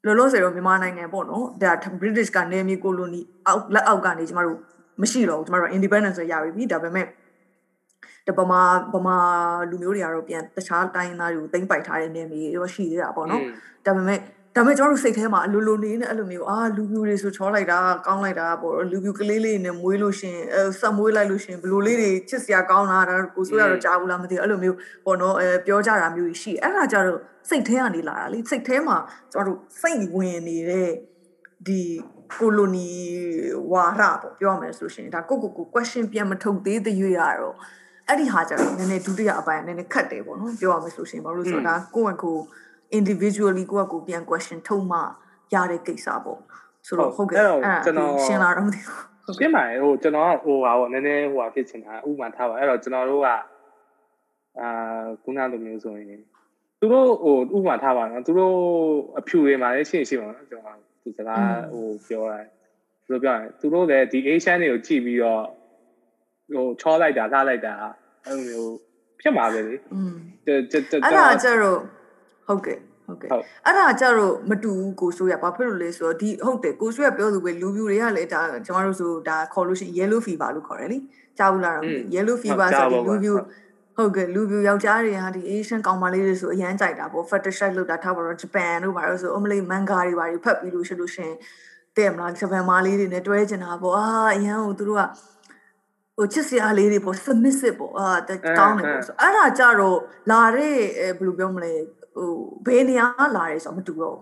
[0.05, 4.59] လောလောဆယ်တော့မြန်မာနိုင်ငံပေါ့နော်ဒါ British ကနယ်မြေကိုလိုနီအောက်လက်အောက်ကနေကျမတို့
[5.03, 7.07] မရှိတော့ဘူးကျမတို့ independence ရရပြီဒါပေမဲ့
[8.29, 8.61] တပမာ
[8.93, 9.17] ပမာ
[9.71, 13.43] လူမျိုးတွေကတော့ပြန်တခြားတိုင်းသားတွေကိုတင်ပိုက်ထားတဲ့နယ်မြေတွေတော့ရှိသေးတာပေါ့နော်
[13.87, 14.19] ဒါပေမဲ့
[14.57, 28.97] ဒါပေမဲ့ကျွန်တော်တို့စိတ်ထဲမှာအလိုလိုနေနေအဲ့လိုမျိုးအာလူပြူတွေဆိုချောလိုက်တာကောင်းလိုက်တာပေါ့လူပြူကလေးလေးနဲ့မွေးလို့ရှင်အဲဆက်မွေးလိုက်လို့ရှင်ဘလိုလေးတွေချစ်စရာကောင်းတာဒါကိုဆိုရတော့ကြားဘူးလားမသိဘူးအဲ့လိုမျိုးပေါ့နော်အဲပြောကြတာမျိုးရှိအဲ့ဒါကြတော့စိတ်ထဲကနေလာတာလေစိတ်ထဲမှာ
[29.33, 30.91] ကျွန်တော်တို့စိတ်ဝင်နေတဲ့
[31.67, 31.81] ဒီ
[32.39, 32.89] ကိုလိုနီ
[33.73, 37.57] ဝါရပေါ့ပြောရမယ်ဆိုရှင်ဒါကိုကိုကို question ပြန်မထုတ်သေးတဲ့ရွေးရတော့
[38.09, 42.37] အဲ့ဒီဟာကြတော့နည်းနည်းဒုတိယအပိုင်းနည်းနည်းခတ်တယ်ပေါ့နော်ပြောရမယ်ဆိုရှင်ဘာလို့ဆိုတော့ဒါကိုယ့်ကို
[42.99, 44.99] individually ကိုယ့်ကိုပြန် question ထုတ်မှ
[45.55, 46.41] ရတဲ့ကိစ္စပေါ့
[46.87, 53.29] ဆိုတော့ဟုတ်ကဲ့အဲ့ကျွန်တော်ရှင်းလာတော့မသိဘူးပြင်ပါဟိုကျွန်တော်ကဟိုပါပေါ့နည်းနည်းဟိုပါဖြစ်ချင်တာဥပမာထားပါအဲ့တော့ကျွန်တော်တို့က
[54.61, 54.69] အာ
[55.23, 56.23] ခုနလိုမျိုးဆိုရင်
[56.81, 58.57] သူတို့ဟိုဥပမာထားပါနော်သူတို့
[59.19, 62.39] အဖြူတွေမှာလည်းရှင်းရှင်းပါနော်ကျွန်တော်ဒီစကားဟိုပြောတာ
[63.07, 65.45] သူတို့ပြောရင်သူတို့လည်းဒီ Asian တွေကိုကြည့်ပြီးတော့
[66.55, 67.75] ဟိုချောလိုက်တာထားလိုက်တာ
[68.27, 68.75] အဲ့လိုမျိုး
[69.21, 70.15] ဖြစ်မှာပဲလေอืม
[70.47, 70.61] အဲ့
[71.19, 71.79] ဒါကြတော့
[72.47, 73.31] ဟုတ်ကဲ့ဟုတ်ကဲ့
[73.65, 80.99] အဲ့ဒါကြတော့မတူဘူးကိုဆိုရဘာဖြစ်လို့လဲဆိုတော့ဒီဟုတ်တယ်ကိုဆိုရပြောသူပဲလူပြူတွေကလည်းဒါကျမတို့ဆိုဒါခေါ်လို့ရှိရင် yellow fever လို့ခေါ်တယ်လေ
[81.39, 81.79] ကြားဘူးလား
[82.15, 83.33] yellow fever ဆိုဒီလူပြူ
[83.97, 91.33] ဟုတ်ကဲ့လူပြူယောက်ျားတွေကဒီ Asian ကောင်မလေးတွေဆိုအရန်ကြိုက်တာပေါ့ fetishize လုပ်တာထားပါတော့ Japan တို့ဘာလို့ဆိုအမလေး manga တွေဘာတွေဖတ်ပြီးလို့ရှိလို့ရှင်
[91.97, 95.03] တဲ့မလား Japan မလေးတွေနဲ့တွဲကျင်တာပေါ့အာအရန်ကိုသူတို့က
[96.19, 98.09] ဟိုချစ်စရာလေးတွေပေါ့ submissive ပေါ့အာ
[98.59, 99.99] တောင်းတယ်ပေါ့ဆိုအဲ့ဒါကြတော့
[100.31, 100.77] လာတဲ့
[101.19, 101.73] ဘယ်လိုပြောမလဲ
[102.15, 102.31] ဟို
[102.67, 103.07] ဘေးနေရာ
[103.37, 104.19] လာတယ်ဆိုတော့မတူတော့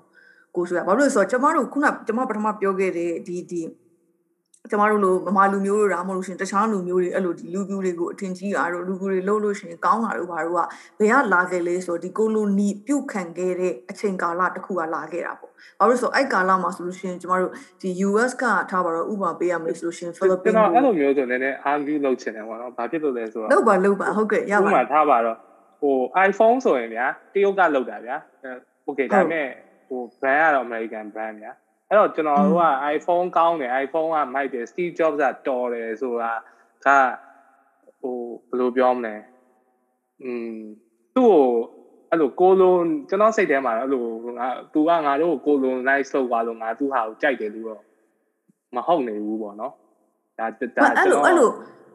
[0.57, 3.63] ကိုဆိုရဘာလို့လဲဆိုတော့ကျမတို့ခုနကျမပထမပြောခဲ့တဲ့ဒီဒီ
[4.71, 10.61] ကျမတို့လိုမမလူမျိုးတို့ဒါမှမဟုတ်ရှင်တခြားလူမျိုးတွေအဲ့လိုဒီလူပြူတွေကိုအထင်ကြီးတာတို့လူပြူတွေလှုပ်လို့ရှင်ကောင်းတာတို့ဘာတို့က
[10.99, 25.37] ဘယ်ကလာခဲ့လဲဆိုတော့ဒီကိုလိုနီပြုတ်ခံခဲ့တဲ့အချိန်ကာလတစ်ခုကလာခဲ့တာပေါ့။ဘာလို့ဆိုအဲ့ကာလမှာဆိုလို့ရှင်ကျမတို့ဒီ US ကထားပါတော့ဥပမာပေးရမယ်ဆိုလို့ရှင် Philippines ကျွန်တော်အဲ့လိုမျိုးဆိုလည်းနည်း argue လုပ်ချင်တယ်ပေါ့နော်။ဘာဖြစ်လို့လဲဆိုတော့လုပ်ပါလုပ်ပါဟုတ်ကဲ့ရပါဥပမာထားပါတော့
[25.83, 25.97] ဟို
[26.29, 28.17] iPhone ဆိုရင်ဗျာတရုတ်ကလုပ်တာဗျာ။
[28.89, 29.49] Okay ဒါပေမဲ့
[29.89, 31.53] ဟို brand ကတော့ American brand ဗျာ။
[31.89, 32.67] အဲ့တော့ကျွန်တော်တို့က
[32.97, 36.33] iPhone ကောင်းတယ် iPhone ကမိုက်တယ် Steve Jobs ကတော်တယ်ဆိုတာ
[36.87, 36.89] က
[38.01, 38.17] ဟို
[38.49, 39.15] ဘယ်လိုပြောမလဲ
[40.25, 40.57] อืม
[41.15, 41.45] သူ့ကို
[42.11, 42.75] အဲ့လိုကိုလို
[43.09, 44.05] ကျွန်တော်စိတ်ထဲမှာအဲ့လို
[44.39, 47.83] ငါသူကငါတို့ကိုကိုလို nice လောက်သွားလို့ငါသူ့ဟာကိုကြိုက်တယ်လို့တော့
[48.75, 49.73] မဟုတ်နေဘူးပေါ့နော်
[50.39, 51.51] ဒါဒါကျွန်တော်အဲ့လို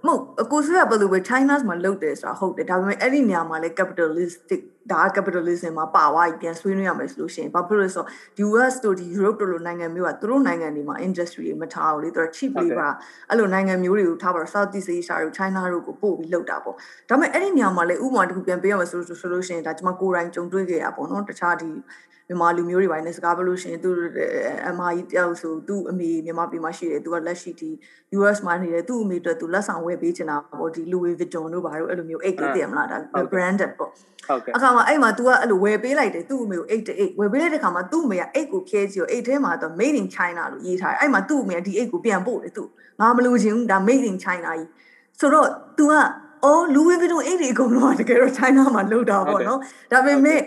[0.06, 4.62] မဟုတ်အကိုဆွေးကဘယ်လိုပဲ China's မှာလုပ်တယ်ဆိုတာဟုတ်တယ်ဒါပေမဲ့အဲ့ဒီနေရာမှာလည်း capitalistic
[4.92, 8.08] ဒါက capitalism မှာပါသွားပြီပြန်ဆွေးနွေးရမယ်ဆိုလို့ရှိရင်ဘာဖြစ်လို့လဲဆိုတော့
[8.48, 12.92] US တို့ဒီ Europe တို့လိုနိုင်ငံမျိုးကသူတို့နိုင်ငံတွေမှာ industry တွေမထားဘူးလေသူတို့ cheap labor
[13.30, 16.76] အဲ့လိုနိုင်ငံမျိုးတွေကိုထားပါတော့ Southeast Asia တို့ China တို့ကိုပို့ပြီးလုပ်တာပေါ့
[17.10, 21.70] ဒါပေမဲ့အဲ့ဒီနေရာမှာလည်းဥပမာတစ်ခုပြန်ပေးရမယ်ဆိုလို့ဆိုလို့ရှိရင်ဒါကျွန်မကိုယ်တိုင်ကြုံတွေ့ခဲ့ရပါတော့တခြားဒီ
[22.28, 23.90] မြန်မာလူမျိုးတွေပိုင်းနဲ့စကားပြောလို့ရှိရင်သူ
[24.68, 27.70] အမကြီးတယောက်ဆိုသူ့အမေမြန်မာပြည်မှာရှိတယ်သူကလက်ရှိဒီ
[28.18, 32.98] US မှာနေတယ်သူ့အမေအတွက်သူလက်ဆောင်ဝယ်ပေးချင်တာပေါ့ဒီ Louis Vuitton တို့ဘာလို့အဲ့လိုမျိုးအိတ်လေးတည်မလားဒါ
[33.32, 34.17] branded ပေါ့ဟုတ်ကဲ့
[34.56, 42.64] အခါမှာအဲ့မှာ तू ကအဲ့လိုဝယ်ပေးလိုက်တယ်သူ့အမေကိုအိတ်တအိတ်ဝယ်ပေးလိုက်တဲ့ခါမှာသူ့အမေကအိတ်ကိုဖြဲကြည့်ရောအိတ်ထဲမှာတော့ made in China လို့ရေးထားတယ်အဲ့မှာသူ့အမေကဒီအိတ်ကိုပြန်ပို့တယ်သူ
[43.00, 44.68] ငါမလို့ချင်ဘူးဒါ made in China ကြီး
[45.20, 45.48] ဆိုတော့
[45.78, 45.94] तू က
[46.46, 49.60] အော် Louis Vuitton အိတ်တွေအကုန်လုံးကတကယ်တော့ China မှာလုပ်တာပေါ့နော်
[49.92, 50.40] ဒါပေမဲ့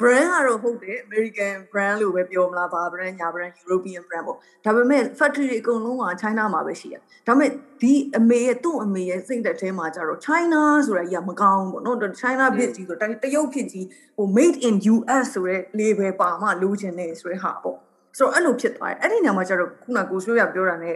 [0.00, 7.50] brand ကတော့ဟုတ်တယ် American brand လို့ပဲပြောမလားဘာ brand ညာ brand European brand ပေါ့ဒါပေမဲ့ factory တွေအကုန်လုံးက China မှာပဲရှိတယ်ဒါပေမဲ့
[7.82, 13.02] ဒီအမေရဲ့သူ့အမေရဲ့စိတ်သက်ထဲမှာကျတော့ China ဆိုတာကြီးကမကောင်းဘူးပေါ့နော် China ဖြစ်ကြီးဆိုတ
[13.34, 13.86] ရုတ်ဖြစ်ကြီး
[14.16, 17.76] ဟို made in US ဆိုတဲ့ label ပါမှလိုချင်နေဆိုတဲ့ဟာပေါ့
[18.18, 20.90] ဆိုတော့အဲ့လိုဖြစ်သွားတယ်အဲ့ဒီနေရာမှာကျတော့ခုနကိုဆိုရပြောတာ ਨੇ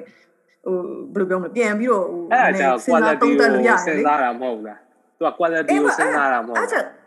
[0.64, 0.76] ဟို
[1.14, 4.78] ဘယ်လိုပြောမလဲပြန်ပြီးတော့ဟိုအဲ့ဒါကြောင့် quality ကိုစဉ်းစားတာမဟုတ်လား
[5.18, 6.97] သူက quality ကိုစဉ်းစားတာမဟုတ်ဘူး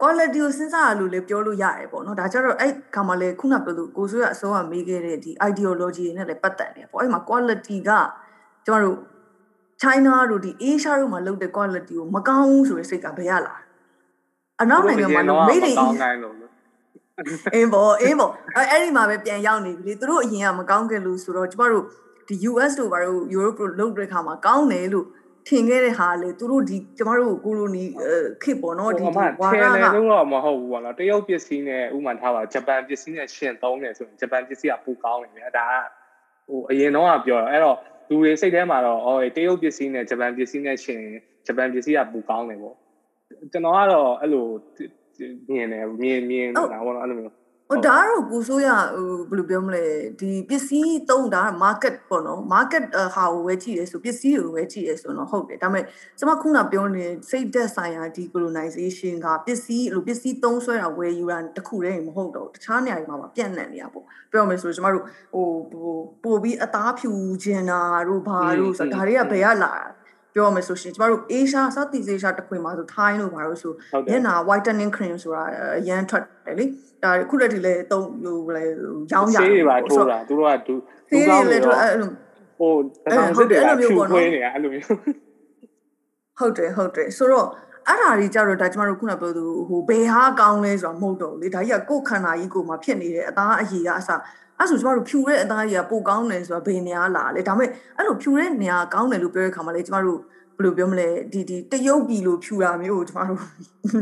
[0.00, 7.90] quality ကိုစဉ်းစားရလို့လည်းပြောလို့ရတယ်ပေါ့နော်ဒါကြတော့အဲ့ခါမှလည်းခုနပြောလို့ကိုဆိုရအစိုးရမေးခဲ့တဲ့ဒီ ideology တွေနဲ့လည်းပတ်သက်နေပေါ့အဲ့မှာ quality က
[8.66, 8.98] ကျမတို့
[9.82, 13.54] China တို့ဒီ Asia တို့မှာလုပ်တဲ့ quality ကိုမကောင်းဘူးဆိုတဲ့စိတ်ကဘယ်ရလာ
[14.62, 15.76] အနောက်နိုင်ငံမှာလို့ made in
[17.54, 21.84] အင်းဘောအင်းဘောအဲ့ဒီမှာပဲပြန်ရောက်နေပြီလေသူတို့အရင်ကမကောင်းခဲ့လို့ဆိုတော့ကျမတို့
[22.28, 25.06] ဒီ US တို့ဘာလို့ Europe တို့လုပ်တဲ့ခါမှာကောင်းတယ်လို့
[25.48, 27.84] ထင်ခဲ့တဲ့ဟာလေသူတို့ဒီကျမတို့ကိုလိုနီ
[28.42, 37.76] ခေပေါ့နော်ဒီဝါရကထင်တယ်တော့မဟုတ်ဘူးပေါ့နော်တရုတ်ပစ္စည်းနဲ့ဥမာထားပါဂျပန်ပစ္စည်းနဲ့ရှင်သုံးတယ်ဆိုရင်ဂျပန်ပစ္စည်းကပိုကောင်းတယ်ဗျာဒါကဟိုအရင်တော့ကပြောတော့အဲ့တော့
[38.08, 41.00] လူတွေစိတ်ထဲမှာတော့အော်တရုတ်ပစ္စည်းနဲ့ဂျပန်ပစ္စည်းနဲ့ရှင်
[41.46, 42.76] ဂျပန်ပစ္စည်းကပိုကောင်းတယ်ပေါ့
[43.52, 44.46] ကျွန်တော်ကတော့အဲ့လို
[45.52, 47.34] မြင်တယ်မြင်မြင်တာပေါ့နော်အဲ့လိုမျိုး
[47.68, 49.84] ဟိုဒါကတော့ကိုဆိုးရဟိုဘယ်လိုပြောမလဲ
[50.20, 52.84] ဒီပစ္စည်းသုံးတာ market ပေါ့နော် market
[53.14, 55.84] ဟာကိုဝယ်ကြည့်ရဲဆိုပစ္စည်းကိုဝယ်ကြည့်ရဲဆိုတော့ဟုတ်တယ်ဒါပေမဲ့
[56.18, 65.04] ကျွန်မခုနပြောနေစိတ်သက်ဆိုင်ရာဒီ colonization ကပစ္စည်းလိုပစ္စည်းသုံးဆွဲတာဝယ်ယူတာတခုတည်းမဟုတ်တော့တခြားနေရာတွေမှာပြန့်နှံ့နေတာပေါ့ပြောမယ်ဆိုကျွန်မတို့
[65.34, 65.46] ဟို
[66.24, 67.10] ပို့ပြီးအသားဖြူ
[67.42, 70.03] ခြင်းတာတို့ဘာတို့ဆိုတာဒါတွေကဘယ်ကလာတာ
[70.34, 73.72] ပြောမယ်ဆိုရှင်ကျမတို့ Asia Southeast Asia တခွင်မှာဆို Thai လို့ပါလို့ဆို
[74.08, 75.42] ညနာ whitening cream ဆိုတာ
[75.88, 76.64] ရန်ထွက်တယ်လေ
[77.02, 78.64] ဒါခုလက်ထိလည်းတုံးဟိုလေ
[79.12, 80.74] ရောင်းရဆေးတွေပါထိုးတာသူတို့ကသူ
[81.08, 82.10] ဆေးတွေလည်းထိုးအဲ့လို
[82.58, 82.72] ဟို
[83.10, 84.84] တောင်စစ်တွေကဖြူခွေးနေတာအဲ့လိုမျိုး
[86.38, 87.48] ဟုတ်တယ်ဟုတ်တယ်ဆိုတော့
[87.88, 94.10] အဲ့ဓာကြီးကြတော့ဒါကျမတို့ခုနပြောသူဟိုဘယ်ဟာကောင်းလဲဆိုတာမဟုတ်တော့လေဒါကြီးကကိုယ်ခန္ဓာကြီးကိုမှဖြစ်နေတယ်အသားအရည်ကအစ
[94.58, 100.20] အဲ့ဆိုကျမတို့ဖြူတဲ့အသားကြီးကပိုကောင်းတယ်ဆိုတာဘယ်နေရာလာလဲဒါပေမဲ့အဲ့လိုဖြူတဲ့နေရာကောင်းတယ်လို့ပြောတဲ့ခါမှာလေကျမတို့
[100.58, 103.40] ဘယ်လိုပြောမလဲဒီဒီတရုတ်ပြည်လိုဖြူတာမျိုးကိုကျမတို့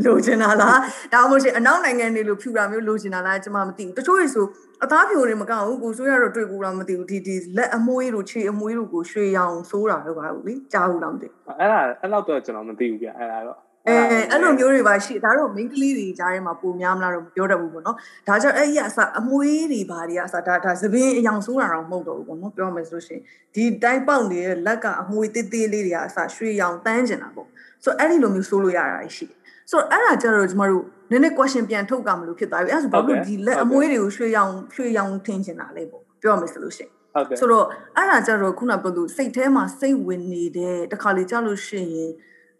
[0.05, 0.79] လိုချင်တာလား
[1.13, 4.45] ဒါမှမဟုတ်ရှင်အနောက်နိုင်ငံတွေလိုဖြူတာမျိုးလိုချင်တာလားကျမမသိဘူးတချို့တွေဆို
[4.83, 13.57] အသားဖြူတွေမကောက်ဘူးကိုဆိုးရတော့တွေ့ကူလားမသိဘူးဒီဒီလက်အမွှေးတို့ခြေအမွှေးတို့ကိုရွှေရောင်ဆိုးတာတော့ပါဘူးလေကြားဘူးလားမသိဘူးအဲ့ဒါအဲ့လောက်တော့ကျွန်တော်မသိဘူးဗျအဲ့ဒါတော့
[13.87, 13.95] အဲ
[14.31, 23.23] အဲ့လိုမျိုးတွေပါရှိဒါတော့ main ကလေးတွေကြားထဲမှာပုံများမလားတော့မပြောတတ်ဘူးပေါ့နော်ဒါကြောင့်အဲ့ဒီအစအမွေးတွေဘာတွေအစဒါဒါသပင်းအယောင်ဆိုးတာတော့မဟုတ်တော့ဘူးပေါ့နော်ပြောမယ်ဆိုလို့ရှိရင်
[23.55, 27.47] ဒီတိုင်းပေါက်နေတဲ့လက်ကအမွေးသေးသေးလေးတွေကအစရွှေရောင်တန်းကျင်တာပေါ့
[27.83, 29.37] ဆိုအဲ့ဒီလိုမျိုးဆိုးလို့ရတာရှိတယ်
[29.71, 37.65] ဆိုတော့အဲ့ဒါကြတော့ကျမတို့နည်းနည်း question ပြန်ထုတ်ကမလို့ဖြစ်သွားပြီအဲ့ဒါဆိုဘာလို့ဒီလက်အမွေးတွေကိုရွှေရောင်ရွှေရောင်ထင်ချင်တာလဲပေါ့ပြောမယ်ဆိုလို့ရှိရင်ဟုတ်ကဲ့ဆိုတော့
[37.97, 42.11] အဲ့ဒါကြတော့ခုနပြောသူစိတ်ထဲမှာစိတ်ဝင်နေတဲ့တခါလေကြာလို့ရှိရင်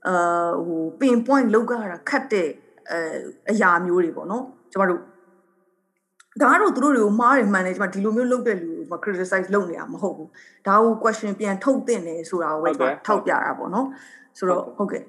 [0.08, 2.50] အာဟို pin point လောက်ကြတာခတ်တဲ့
[2.92, 3.00] အဲ
[3.52, 5.02] အရာမျိုးတွေပေါ့နော်ကျမတို့
[6.42, 10.30] ဒါကတော့သူတို့တွေကိုမှားတယ်မှန်တယ်ကျမဒီလိုမျိုးလုပ်တဲ့လူကို criticize လုပ်နေတာမဟုတ်ဘူး
[10.68, 13.88] ဒါကို question ပြန်ထုတ်တင်တယ်ဆိုတာကိုပဲကျမထောက်ပြတာပေါ့နော်
[14.38, 15.04] ဆိုတော့ဟုတ်ကဲ့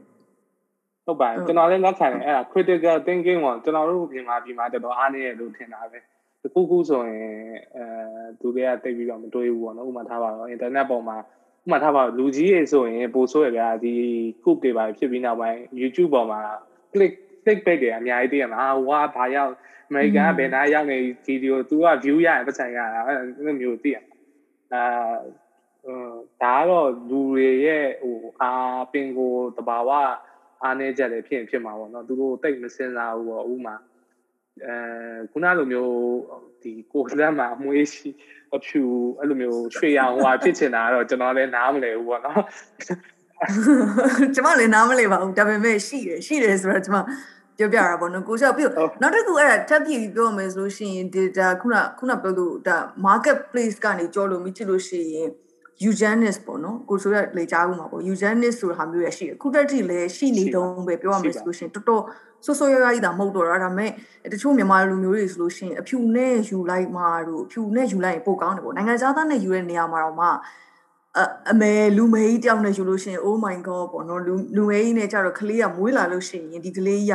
[1.07, 5.99] ဟုတ်ပါတယ်ကျွန်တော်လည်းလက်ခံတယ်အဲ့ဒါ critical thinking ပေါ့ကျွန်တော်တို့ပြင်မှာပြင်မှာတော်တော်အားနည်းတယ်လို့ထင်တာပဲ
[6.43, 7.29] တခုခုဆိုရင်
[7.77, 7.85] အဲ
[8.41, 11.17] သူတွေကတိတ်ပြီးတော့မတွေးဘူးပေါ့နော်ဥပမာထားပါတော့ internet ပေါ်မှာ
[11.65, 13.95] ဥပမာထားပါလူကြီးတွေဆိုရင်ပို့ဆိုရဗျာဒီ
[14.45, 16.41] cook တွေပါဖြစ်ပြီးနောက်ပိုင်း YouTube ပေါ်မှာ
[16.93, 17.13] click
[17.45, 19.53] click bait တွေအများကြီးတည်ရမှာဝါဘာရောက်
[19.89, 23.99] အမေရိကန်ကဘယ်နာရောက်နေဗီဒီယို तू က view ရရင်ပတ်စံရတာအဲ့လိုမျိုးတည်ရ
[24.73, 24.85] အာ
[26.43, 28.51] ဒါကတော့လူတွေရဲ့ဟိုအာ
[28.93, 29.91] ပင်ကိုတဘာဝ
[30.63, 33.75] အားနေကြတယ်ဖြစ်ရင်ဖြစ်မှာပေါ့နော်သူတို့တိတ်မစင်စားဘူးပေါ့ဥမာ
[34.63, 34.75] အဲ
[35.33, 35.95] ခုနလိုမျိုး
[36.63, 38.09] ဒီကိုလက်မှာအမွေးရှိ
[38.57, 38.83] အဖြူ
[39.19, 42.43] အဲ့လိုမျိုးရွှေရောင်ဟွာဖြစ်ချင်တာကတော့ကျွန်တော်လည်းနားမလည်ဘူးပေါ့နော်
[44.35, 46.97] ကျမလည်းနားမလည်ပါဘူးဒါပေမဲ့ရှိတယ်ရှိတယ်ဆိုတော့ကျမ
[47.59, 48.71] ပြောပြတာပေါ့နော်ကိုရှောက်ပြီး
[49.03, 52.77] နောက်တစ်ခုအဲ့ဒါထပ်ပြီးပြောမယ်ဆိုလို့ရှိရင် data ခုနခုနပြောလို့ဒါ
[53.07, 55.29] market place ကနေကြောလို့မြစ်ချလို့ရှိရင်
[55.85, 62.03] eugenics ပေါ့နော်ကိုဆိုရလေကြားဘူးမှာပေါ့ eugenics ဆိုတာဟာမျိုးရရှိတယ်ခုတက်တိလည်းရှိနေတော့ပဲပြောရမယ်ဆိုလို့ရှိရင်တော်တော်
[62.45, 63.91] ဆိုးဆိုးရွားရွားကြီးတာမဟုတ်တော့တာဒါပေမဲ့
[64.33, 70.27] တချို့မြန်မာလူမျိုးတွေဆိုလို့ရှိရင်အဖြူနဲ့ယူလိုက်မှာတို့အဖြူနဲ့ယူလိုက်ရင်ပိုကောင်းတယ်ပေါ့နိုင်ငံသားနဲ့ယူတဲ့နေရာမှာတော့မှ
[71.53, 77.13] အမေလူမေးတယောက်နဲ့ယူလို့ရှိရင် oh my god ပေါ့နော်လူလူမေးနဲ့ကြတော့ကလေးကမွေးလာလို့ရှိရင်ဒီကလေးက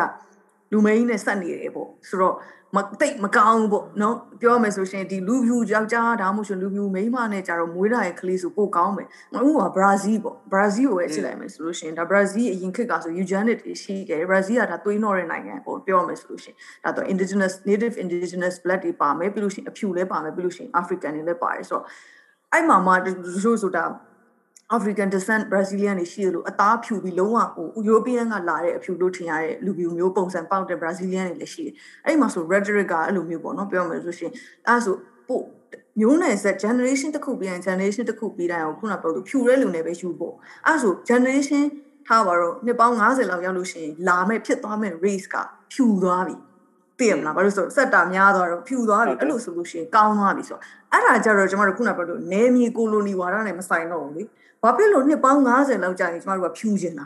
[0.71, 2.35] လူမင်းနဲ့ဆက်နေတယ်ပေါ့ဆိုတော့
[2.75, 21.85] မတိတ်မကောင်းဘူးပေါ့နော်ပြောမယ်ဆိုရှင်ဒီလူဖြူယောက်ျားဒါမှမဟုတ်လူဖြူမိန်းမနဲ့ကြတော့မွေးလာရဲ့ကလေးဆိုပိုကောင်းမယ်ဥပမာဘရာဇီးပေါ့ဘရာဇီးကိုပဲကြည့်လိုက်မယ်ဆိုလို့ရှင်ဒါဘရာဇီးအရင်ခေတ်ကဆို eugenics တွေရှိခဲ့ဘရာဇီးကဒါသွေးနှောတဲ့နိုင်ငံပေါ့ပြောမယ်ဆိုလို့ရှင်ဒါတော့ indigenous native indigenous blood တွေပါမယ်ပြီးလို့ရှင်အဖြူလည်းပါမယ်ပြီးလို့ရှင် african တွေလည်းပါတယ်ဆိုတော့
[22.53, 23.07] အဲ့မှာမှတ
[23.43, 23.83] ချို့ဆိုတာ
[24.77, 31.73] African descent Brazilian တွေရှိတယ်လို့အသားဖြူပြီးလုံးဝဟို European ကလာတဲ့အဖြူလို့ထင်ရတဲ့လူမျိုးမျိုးပုံစံပေါက်တဲ့ Brazilian တွေလည်းရှိတယ်။
[32.05, 34.31] အဲ့ဒီမှာဆို rhetoric ကအဲ့လိုမျိုးပေါ့နော်ပြောမယ်ဆိုရှင်
[34.67, 34.95] အဲ့ဆို
[35.27, 35.43] ပို့
[35.99, 41.63] မျိုးနယ်ဆက် generation တစ်ခုပြီးရင် generation တစ်ခုပြီးတိုင်းအောင်ခုနပြောလို့ဖြူတဲ့လူနဲ့ပဲယူဖို့အဲ့ဆို generation
[42.07, 45.35] ထားပါတော့နှစ်ပေါင်း90လောက်ရောက်လို့ရှိရင်လာမဲ့ဖြစ်သွားမဲ့ race က
[45.73, 46.35] ဖြူသွားပြီ
[46.99, 54.23] သိရမလားဘာလို့ဆိုစက်တာများသွားတော့ဖြူသွားပြီအဲ့လိုဆိုလို့ရှိရင်ကောင်းသွားပြီဆိုတော့အဲ့ဒါကြတော့ကျွန်တော်တို့ခုနပြောလို့နေမြေကိုလိုနီဝါဒနဲ့မဆိုင်တော့ဘူးလေ
[54.63, 57.05] ဘာဖြစ်လို့နှစ်ပေါင်း90လောက်ကြာရင်ကျမတို့ကဖြူကျင်တာ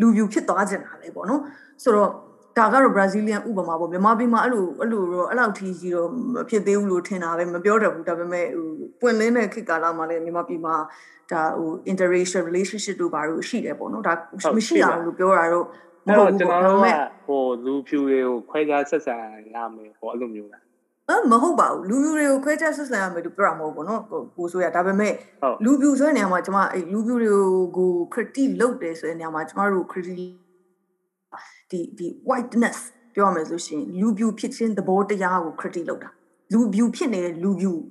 [0.00, 1.40] လူဖြူဖြစ်သွားကျင်တာလေပေါ့နော်
[1.82, 2.10] ဆိုတော့
[2.58, 8.70] ဒါကတော့ Brazilian ဥပမာပေါ့မြန်မာပြည်မှာအဲ့လိုအဲ့လိုတော့အဲ့လောက်ထီကြီးတော့မဖြစ်သေးဘူးလို့ထင်တာပဲမပြောတတ်ဘူးဒါပေမဲ့ဟို
[9.00, 10.74] ပွင့်လင်းတဲ့ခေတ်ကာလမှာလည်းမြန်မာပြည်မှာ
[11.32, 14.12] ဒါဟို interracial relationship တို့ဘာလို့ရှိတယ်ပေါ့နော်ဒါ
[14.56, 15.66] မရှိရဘူးလို့ပြောတာတော့
[16.06, 19.16] မဟုတ်ဘူးကျွန်တော်တို့ကဟိုလူဖြူတွေကိုခွဲခြားဆက်ဆံ
[19.54, 20.69] ရမယ်ဟောအဲ့လိုမျိုးလားအ
[21.30, 24.02] မဟုတ်ပါဘူးလူမျိုးတွေကိုခွဲခြားဆက်ဆံရမယ်လို့ပြောတာမဟုတ်ဘူးနော်
[24.36, 25.12] ကိုဆိုရဒါပေမဲ့
[25.64, 27.30] လူမျိုးဆိုတဲ့နေရာမှာကျွန်မအဲလူမျိုးတွေ
[27.76, 30.34] ကို critique လုပ်တယ်ဆိုတဲ့နေရာမှာကျွန်မတို့ critique
[31.70, 32.78] ဒီဒီ whiteness
[33.14, 36.10] ပြောရမယ်ဆိုရှင်လူမျိုးဖြစ်ခြင်းသဘောတရားကို critique လုပ်တာ
[36.52, 37.82] လူမျိုးဖြစ်နေတဲ့လူမျိုး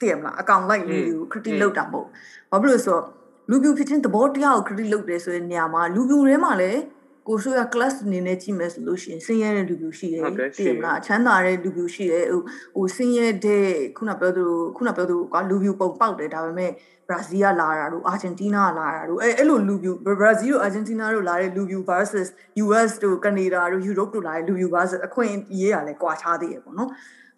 [0.00, 2.06] သိရမလားအကောင်လိုက်လူမျိုးကို critique လုပ်တာမဟုတ်
[2.50, 3.04] ဘာဖြစ်လို့ဆိုတော့
[3.50, 6.80] လူမျိုးဖြစ်ခြင်းသဘောတရားကို critique လုပ်တယ်ဆိုတဲ့နေရာမှာလူမျိုးတွေမှာလည်း
[7.28, 10.22] ကိုဆိုရ class အနေနဲ့ကြည့်မယ်ဆိုလို့ရှိရင်ဆင်းရဲတဲ့လူပြူရှိတယ်
[10.58, 12.42] တည်မလားချမ်းသာတဲ့လူပြူရှိတယ်ဟို
[12.76, 13.66] ဟိုဆင်းရဲတဲ့
[13.96, 14.44] ခုနပြောသူ
[14.76, 16.70] ခုနပြောသူကလူပြူပုံပေါက်တယ်ဒါပေမဲ့
[17.08, 22.28] ဘရာဇီးကလာတာတို့အာဂျင်တီးနားကလာတာတို့အဲအဲ့လိုလူပြူဘရာဇီးတို့အာဂျင်တီးနားတို့လာတဲ့လူပြူ versus
[22.64, 26.90] US တို့ကနေဒါတို့ Europe တို့လာတဲ့လူပြူ versus အခွင့်အရေးကလည်းကွာခြားသေးရပေါ့နော်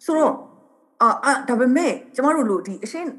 [0.05, 0.33] ဆိုတော့
[1.01, 3.09] အာဒါပေမဲ့ကျမတို့လို့ဒီအရှင်း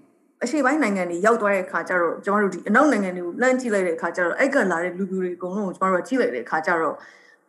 [0.45, 6.95] အရှေ့ပိုင်းနိုင်ငံတွေရောက်သွားတဲ့အခါကျတော့ကျမတို့ဒီအနောက်နိုင်ငံတွေကိုလှမ်းကြည့်လိုက်တဲ့အခါကျတော့အဲ့ကလာတဲ့လူပြူတွေအကုန်လုံးကိုကျမတို့ကကြည့်လိုက်တဲ့အခါကျတော့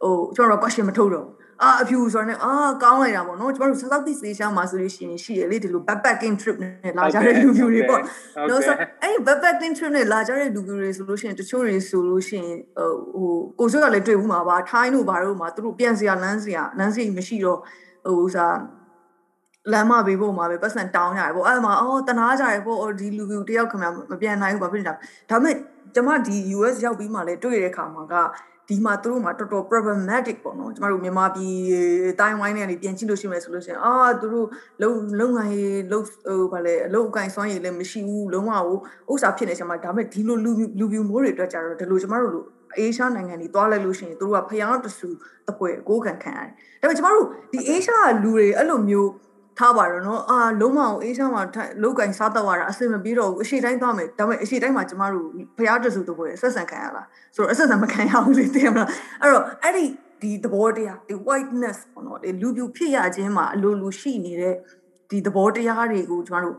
[0.03, 1.33] ဟိုကျမတို့ question မထုတ်တော့ဘူး
[1.63, 8.01] အာအဖြူဆိုတော့အာကောင်းလိုက်တာပေါ့နော်ကျမတို့ Southeast Asia မှာဆိုလို့ရှိရင်ရှိရလေဒီလို backpacking trip နဲ့လာကြတဲ့လူပြူတွေပေါ့
[8.49, 12.57] နော်ဆိုအဲ့ backpacking trip နဲ့လာကြတဲ့လူပြူတွေဆိုလို့ရှိရင်တချို့တွေဆိုလို့ရှိရင်
[13.15, 17.59] ဟိုကိုစိုးကလည်းတွေ့ဘူးမှာပါထိုင်းတို့ဘာတို့မှာသူတို့ပြန်စရာလမ်းစရာလမ်းစီမရှိတော့
[18.05, 18.55] ဟိုစား
[19.73, 24.95] လမ်းမပေးဖို့မှာပဲပတ်စံတောင်းရတယ်ပေါ့အဲ့မှာအော်တနာကြရပေါ့ဒီလူလူတယောက်ခင်ဗျမပြန်နိုင်ဘူးဘာဖြစ်နေတာ
[25.29, 25.55] ဒါပေမဲ့
[25.95, 28.15] ကျမဒီ US ရောက်ပြီးမှလည်းတွေ့ရတဲ့ခါမှာက
[28.69, 31.55] ဒီမှာသူတို့မှာတော်တော် problematic ပေါ့နော်ကျမတို့မြန်မာပြည်
[32.19, 34.47] တိုင်းဝိုင်းနေကနေပြန်ကြည့်လို့ရှိမယ်ဆိုလို့ရှိရင်အာသူတို့
[34.81, 38.51] လုံလုံငန်းရေးလုံဟိုဗာလဲအလုံအကင်စွမ်းရည်လည်းမရှိဘူးလုံးဝ
[39.11, 42.43] ဥစ္စာဖြစ်နေချင်မှာဒါပေမဲ့ဒီလိုလူလူပြူမိုးတွေအတွက်ကြတော့ဒီလိုကျမတို့လို
[42.77, 45.09] အေးရှားနိုင်ငံတွေတွားလိုက်လို့ရှိရင်တို့ကဖျားတဆူ
[45.47, 46.41] တပွဲအကိုခံခံရ
[46.81, 49.09] တယ်ဒါပေမဲ့ကျမတို့ဒီအေးရှားကလူတွေအဲ့လိုမျိုး
[49.61, 51.43] ထားပါတော့နော်အာလုံးမအောင်အေးချမ်းမှာ
[51.83, 58.89] လောက်ကင်စားတော့ရတာအဆင်မပြေတော့ဘူးအရှိတိုင်းသွားမယ်ဒါပေမဲ့အရှိတိုင်းမှာကျမတို့ဖျားတစုတပွဲဆက်ဆံခံရလားဆိုတော့အဆက်ဆံမခံရဘူးလေသိရမလား
[59.21, 59.85] အဲ့တော့အဲ့ဒီ
[60.21, 64.55] ဒီသဘောတရားဒီ whiteness ပေါ့နော်ဒီလူပြူဖြစ်ရခြင်းမှာအလိုလိုရှိနေတဲ့
[65.09, 66.57] ဒီသဘောတရားတွေကိုကျမတို့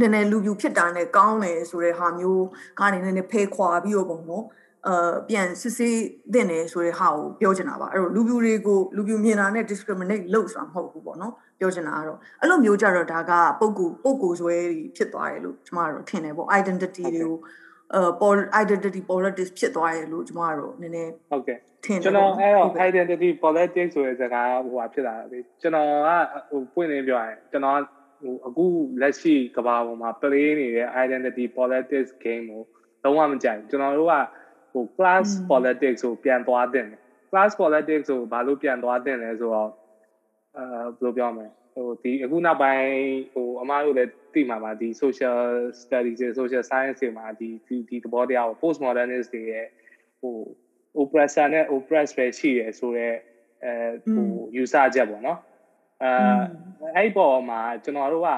[0.00, 2.46] နည်းနည်းလူပြူဖြစ်တာနဲ့ကောင်းတယ်ဆိုတဲ့ဟာမျိုး
[2.80, 4.44] ကနေနည်းနည်းဖေးခွာပြီးတော့ပေါ့နော်
[4.86, 5.98] အာပြန်စစ်ဆေး
[6.32, 14.56] တင်တယ်ဆိုတဲ့ဟာကိုပြောချင်တာပါအဲ့တော့လူပြူတွေကိုလူပြူမြင်တာနဲ့ discriminate လုပ်ဆိုတာမဟုတ်ဘူးပေါ့နော် ပြောချင်တာကတော့အဲ့လိုမျိုးကြတော့ဒါကပုံကူပုံကူဆွဲ
[14.96, 17.36] ဖြစ်သွားတယ်လို့ကျမတို့ထင်တယ်ပေါ့ identity တွေကို
[17.94, 26.10] အဲ identity politics ဖြစ်သွားတယ်လို့ကျမတို့နည်းနည်းဟုတ်ကဲ့ထင်တယ်ကျွန်တော်အဲ့တော့ identity politics ဆိုတဲ့စကားဟိုဟာဖြစ်လာတယ်ကျွန်တော်က
[26.50, 27.80] ဟိုပွင့်နေပြောရင်ကျွန်တော်
[28.22, 28.66] ဟိုအခု
[29.00, 32.62] လက်ရှိကဘာပေါ်မှာ play နေတဲ့ identity politics game ကို
[33.04, 34.14] လုံးဝမကြိုက်ကျွန်တော်တို့က
[34.72, 37.00] ဟို class politics ကိုပြန်သွားတင်တယ်
[37.30, 39.70] class politics ကိုဘာလို့ပြန်သွားတင်လဲဆိုတော့
[40.56, 42.86] အဲဘယ်လိုပြောမလဲဟိုဒီအခုနောက်ပိုင်း
[43.32, 45.38] ဟိုအမားတို့လည်းသိမှာပါဒီ social
[45.82, 47.48] studies social science တွေမှာဒီ
[47.88, 49.66] ဒီသဘောတရားကို post modernist တွေရဲ့
[50.20, 50.36] ဟို
[51.00, 53.16] oppressor နဲ့ oppress ပဲရှိရဆိုတော့
[53.64, 53.74] အဲ
[54.14, 54.28] ဟို
[54.62, 55.38] user ချက်ပေါ့နော်
[56.02, 56.10] အဲ
[56.96, 58.30] အဲ့ပေါ်မှာကျွန်တော်တို့က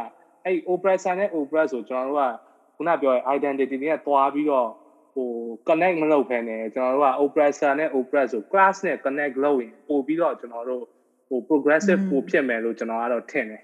[0.45, 2.33] အဲ့ oppressor နဲ့ oppress ဆိုကျွန်တော်တို့က
[2.77, 4.71] ခုနပြော identity နဲ့တွားပြီးတော့
[5.15, 5.29] ဟို
[5.69, 10.85] connect မလုပ်ဖ ೇನೆ ကျွန်တော်တို့က oppressor နဲ့ oppress ဆို class နဲ့ connect လုပ်ရင်ပို့ပြီးတော့ကျွန်တော်တို့
[11.29, 13.63] ဟို progressive ပို့ဖြစ်မယ်လို့ကျွန်တော်ကတော့ထင်တယ်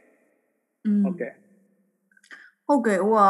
[1.05, 1.33] ဟုတ်ကဲ့
[2.67, 3.21] ဟုတ်ကဲ့ဟိုက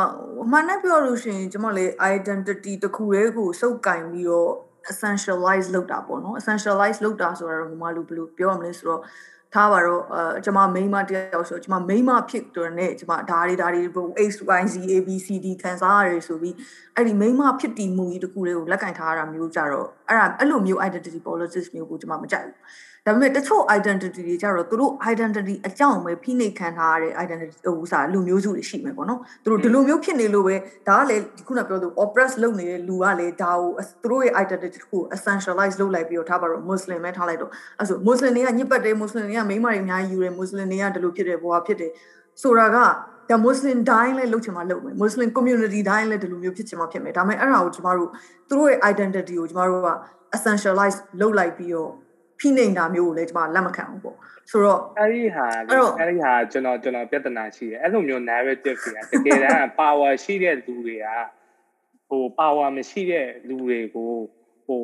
[0.44, 4.52] အမှန်နဲ့ပြောလို့ရှိရင်ကျွန်မလေ identity တခုလေးကိုစုပ်ကင်ပြီးတော့
[4.90, 9.02] essentialize လုပ်တာပေါ့နော် essentialize လုပ်တာဆိုတော့ဟိုမှာလို့ဘယ်လိုပြောရမလဲဆိုတော့
[9.54, 13.82] ထားပါတော့အဲကျွန်မ main မတယောက်ဆိုကျွန်မ main မဖြစ်တော့နဲ့ကျွန်မဒါတွေဒါတွေ
[14.30, 16.54] X Y Z A B C D ခံစားရတယ်ဆိုပြီး
[16.94, 22.58] အဲ့ဒီ main မဖြစ်တည်မှုကြီးတခုလေးကိုလက်ကင်ထားရတာမျိုးကြတော့အဲ့ဒါအဲ့လိုမျိုး identity politics မျိုးကိုကျွန်မမကြိုက်ဘူး
[23.06, 30.56] ဒါပေမဲ့တချို့ identity တွေကြတော့သူတို့ identity အကြောင်းပဲဖိနှိပ်ခံထားရတဲ့ identity ဟိုစားလူမျိုးစုတွေရှိမယ်ပေါ့နော်သူတို့ဒီလိုမျိုးဖြစ်နေလို့ပဲ
[30.88, 33.70] ဒါကလည်းခုနပြောသူ oppress လုပ်နေတဲ့လူကလည်းဒါကို
[34.02, 37.50] သူတို့ရဲ့ identity ကို essentialize လုပ်လိုက်ပြီးတော့ထားပါတော့ muslim ပဲထားလိုက်တော့
[37.80, 41.90] အဲဆို muslim တွေကညစ်ပတ်တယ် muslim တွေကမိန်းမတွေအများကြီးယူတယ် muslim တွေကဒီလိုဖြစ်တယ်ဘွာဖြစ်တယ်
[42.42, 42.76] ဆိုတာက
[43.30, 48.10] ဒါ muslim တိုင်းလည်းလုပ်ချင်မှလုပ်မယ် muslim community တိုင်းလည်းဒီလိုမျိုးဖြစ်ချင်မှဖြစ်မယ်ဒါပေမဲ့အဲ့ဒါကိုကျမတို့
[48.48, 49.88] သူတို့ရဲ့ identity ကိုကျမတို့က
[50.36, 51.90] essentialize လုပ်လိုက်ပြီးတော့
[52.44, 54.16] ဖိနှိမ်တာမျိုးကိုလည်းကျွန်မလက်မခံဘူးပေါ့
[54.50, 58.92] ဆိုတော့အဲ့ဒီဟာအဲ့ဒီဟာကျွန်တော်ကျွန်တော်ပြဿနာရှိတယ်အဲ့လိုမျိုး narrative တွေ
[59.24, 61.06] ကတကယ်တမ်း power ရှိတဲ့လူတွေက
[62.08, 64.10] ဟို power မရှိတဲ့လူတွေကို
[64.66, 64.82] ဟို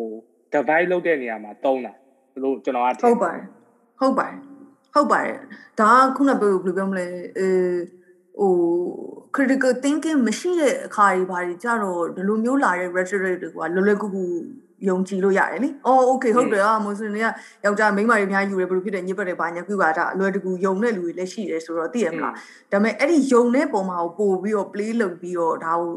[0.52, 1.92] divide လုပ်တဲ့နေရာမှာတုံးတာ
[2.34, 3.44] ဘလို့ကျွန်တော်ကဟုတ်ပါတယ်
[4.00, 4.36] ဟုတ်ပါတယ်
[4.94, 5.36] ဟုတ်ပါတယ်
[5.80, 7.06] ဒါကခုနကဘယ်လိုပြောမလဲ
[7.38, 7.48] အဲ
[8.40, 8.54] ဟို
[9.34, 14.24] critical thinking မရှိတဲ့အခါတွေဘာတွေကြတော့ဒီလိုမျိုးလာတဲ့ rhetoric တွေကလွယ်လွယ်ကူကူ
[14.88, 17.26] ယုံကြည်လို့ရတယ်လေ။အော် okay ဟုတ်တယ်။အာမွန်စလင်တွေက
[17.64, 22.34] ယောက်ျားမိန်းမတွေအများကြီးယူတယ်ဘယ်လိုဖြစ်တယ်ညစ်ပတ်တယ်ဘာညာကွကတာအလွယ်တကူယုံတဲ့လူတွေလည်းရှိတယ်ဆိုတော့သိရမလား။
[22.72, 25.92] ဒါပေမဲ့အဲ့ဒီယုံတဲ့ပုံမှာကိုပို့ပြီးတော့ play လုပ်ပြီးတော့ဒါကို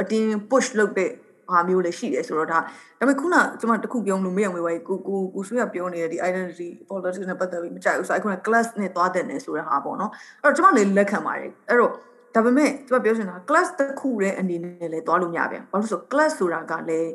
[0.00, 1.10] အတင်း push လုပ်တဲ့
[1.52, 2.60] ဟာမျိုးလည်းရှိတယ်ဆိုတော့ဒါဒါ
[2.98, 10.10] ပေမဲ့ခုနကျွန်မတခုပြောလို့မရငွေပါကိုကိုကိုဆွေးရပြောနေတဲ့ဒီ identity politics နဲ့ပတ်သက်ပြီးမကြိုက်ဘူးဆိုတော့အခုက class နဲ့သွားတဲ့နယ်ဆိုတဲ့ဟာပေါ့နော်
[10.42, 11.92] အဲ့တော့ကျွန်မလည်းလက်ခံပါတယ်အဲ့တော့
[12.34, 17.10] ဒါပေမဲ့ကျွန်မပြောချင်တာ class တစ်ခုတည်းအနေနဲ့လည်းသွားလို့မရပြန်ဘာလို့ဆို class ဆိုတာကလည်း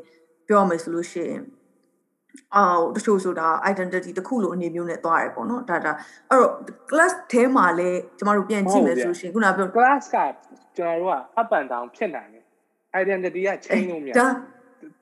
[0.49, 1.43] ပြောမယ်ဆိုလို့ရှိရင်
[2.55, 5.91] အော်တချို့ဆိုတာ identity တစ်ခုလိုအနေမျိုးနဲ့သွားရပေါ့နော်ဒါဒါ
[6.29, 6.51] အဲ့တော့
[6.89, 10.17] class ထဲမှာလည်းကျမတို့ပြန်ကြည့်မယ်ဆိုရှင်ခုနပြော class က
[10.77, 12.43] ကျွန်တော်တို့က up and down ဖြစ်နိုင်တယ်
[13.01, 14.31] identity က change လို့မရဘူး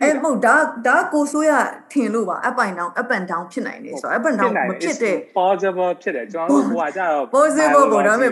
[0.01, 0.55] အဲ့မဟုတ်ဒါ
[0.87, 1.51] ဒါကိုဆိုရ
[1.91, 8.31] ထင်လို့ပါ up and down up and down ဖြစ်နိုင်တယ်ဆိုတော့ up and down မဖြစ်တဲ့ possible ဖြစ်တယ်ကျွန်တော်တို့ဟိုကကြတော့ possible ပေါ့ဒါပေမဲ့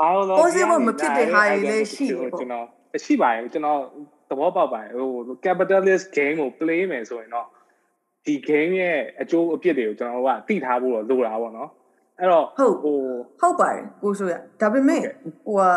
[0.00, 2.66] biology possible မဖြစ်တဲ့ဟာတွေလည်းရှိတယ်ပေါ့ကျွန်တော်
[3.04, 3.80] ရှိပါတယ်ကျွန်တော်
[4.28, 7.46] သဘောပေါက်ပါတယ်ဟို capitalist game ကို play မယ်ဆိုရင်တော့
[8.24, 11.70] ဒီ game ရဲ့အကျိုးအပြစ်တွေကိုကျွန်တော်ကသိထားဖို့တော့လိုတာပေါ့နော်
[12.18, 12.98] အဲ့တော့ဟုတ်ဟို
[13.40, 15.02] ဟုတ်ပါတယ်ကိုဆိုရဒါပေမဲ့
[15.44, 15.70] ဟိုဟာ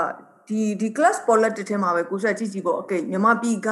[0.48, 3.70] ဒီဒီ class politics ထဲမှာပဲကိုဆိုရကြည့်ကြည့်ပေါ့ okay မြန်မာပြည်က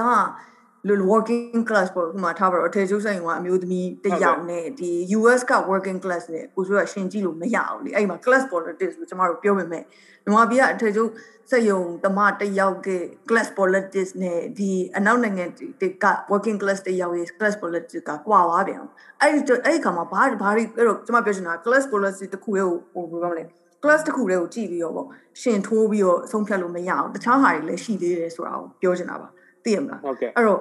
[0.88, 9.84] လို့ working class ပေါ့ဒီမှာထားပါတော့အထည်ချုပ်ဆိုင်ကအမျိုးသမီးတယောက်နဲ့ဒီ US က working class နဲ့ကိုဆိုရရှင်းကြည့်လို့မရအောင်လေအဲ့မှာ class politics ကိုကျမတို့ပြောပေမဲ့
[10.24, 11.10] မြန်မာပြည်ကအထည်ချုပ်
[11.50, 12.90] စက်ယုံတမတယောက်က
[13.30, 18.84] class politics နဲ့ဒီအနောက်နိုင်ငံတွေက working class တယောက်ရဲ့ class politics ကကွာသွားပြန်
[19.22, 23.44] အဲ့ဒီအဲ့ဒီခါမှာဘာဘာတွေအဲ့တော့ကျွန်မပြောချင်တာ class politics တခုရဲ့ဟိုဘယ်လိုပြောမလဲ
[23.84, 25.08] class တခုလေးကိုကြည့်ပြီးတော့ပေါ့
[25.42, 29.30] ရှင်ထိုးပြီးတော့ဆုံးဖြတ်လို့မရအောင်တခြားဟာတွေလည်းရှိသေးတယ်ဆိုတာကိုပြောချင်တာပါ
[29.64, 30.60] သိရမလားဟုတ်ကဲ့အဲ့တော့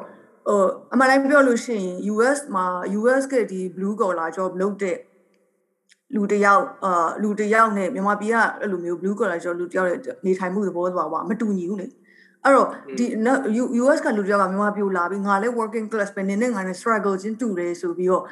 [0.48, 2.64] ဟိုအမှန်တိုင်းပြောလို့ရှိရင် US မှာ
[2.98, 4.96] US ကဒီ blue collar job လုပ်တဲ့
[6.14, 11.86] လူတယောက်အာလူတယောက်နဲ့မြန်မာပြည်ကအဲ့လိုမျိုး blue collar job လူတယောက်ရဲ့နေထိုင်မှုသဘောသွားပါမတူညီဘူးလေ
[12.44, 12.68] အဲ့တော့
[12.98, 13.06] ဒီ
[13.82, 18.24] US ကလူတယောက်ကမြန်မာပြည်လာပြီးငါလည်း working class ပဲနင်းနဲ့ငါနဲ့ struggle ချင်းတူတယ်ဆိုပြီးတော့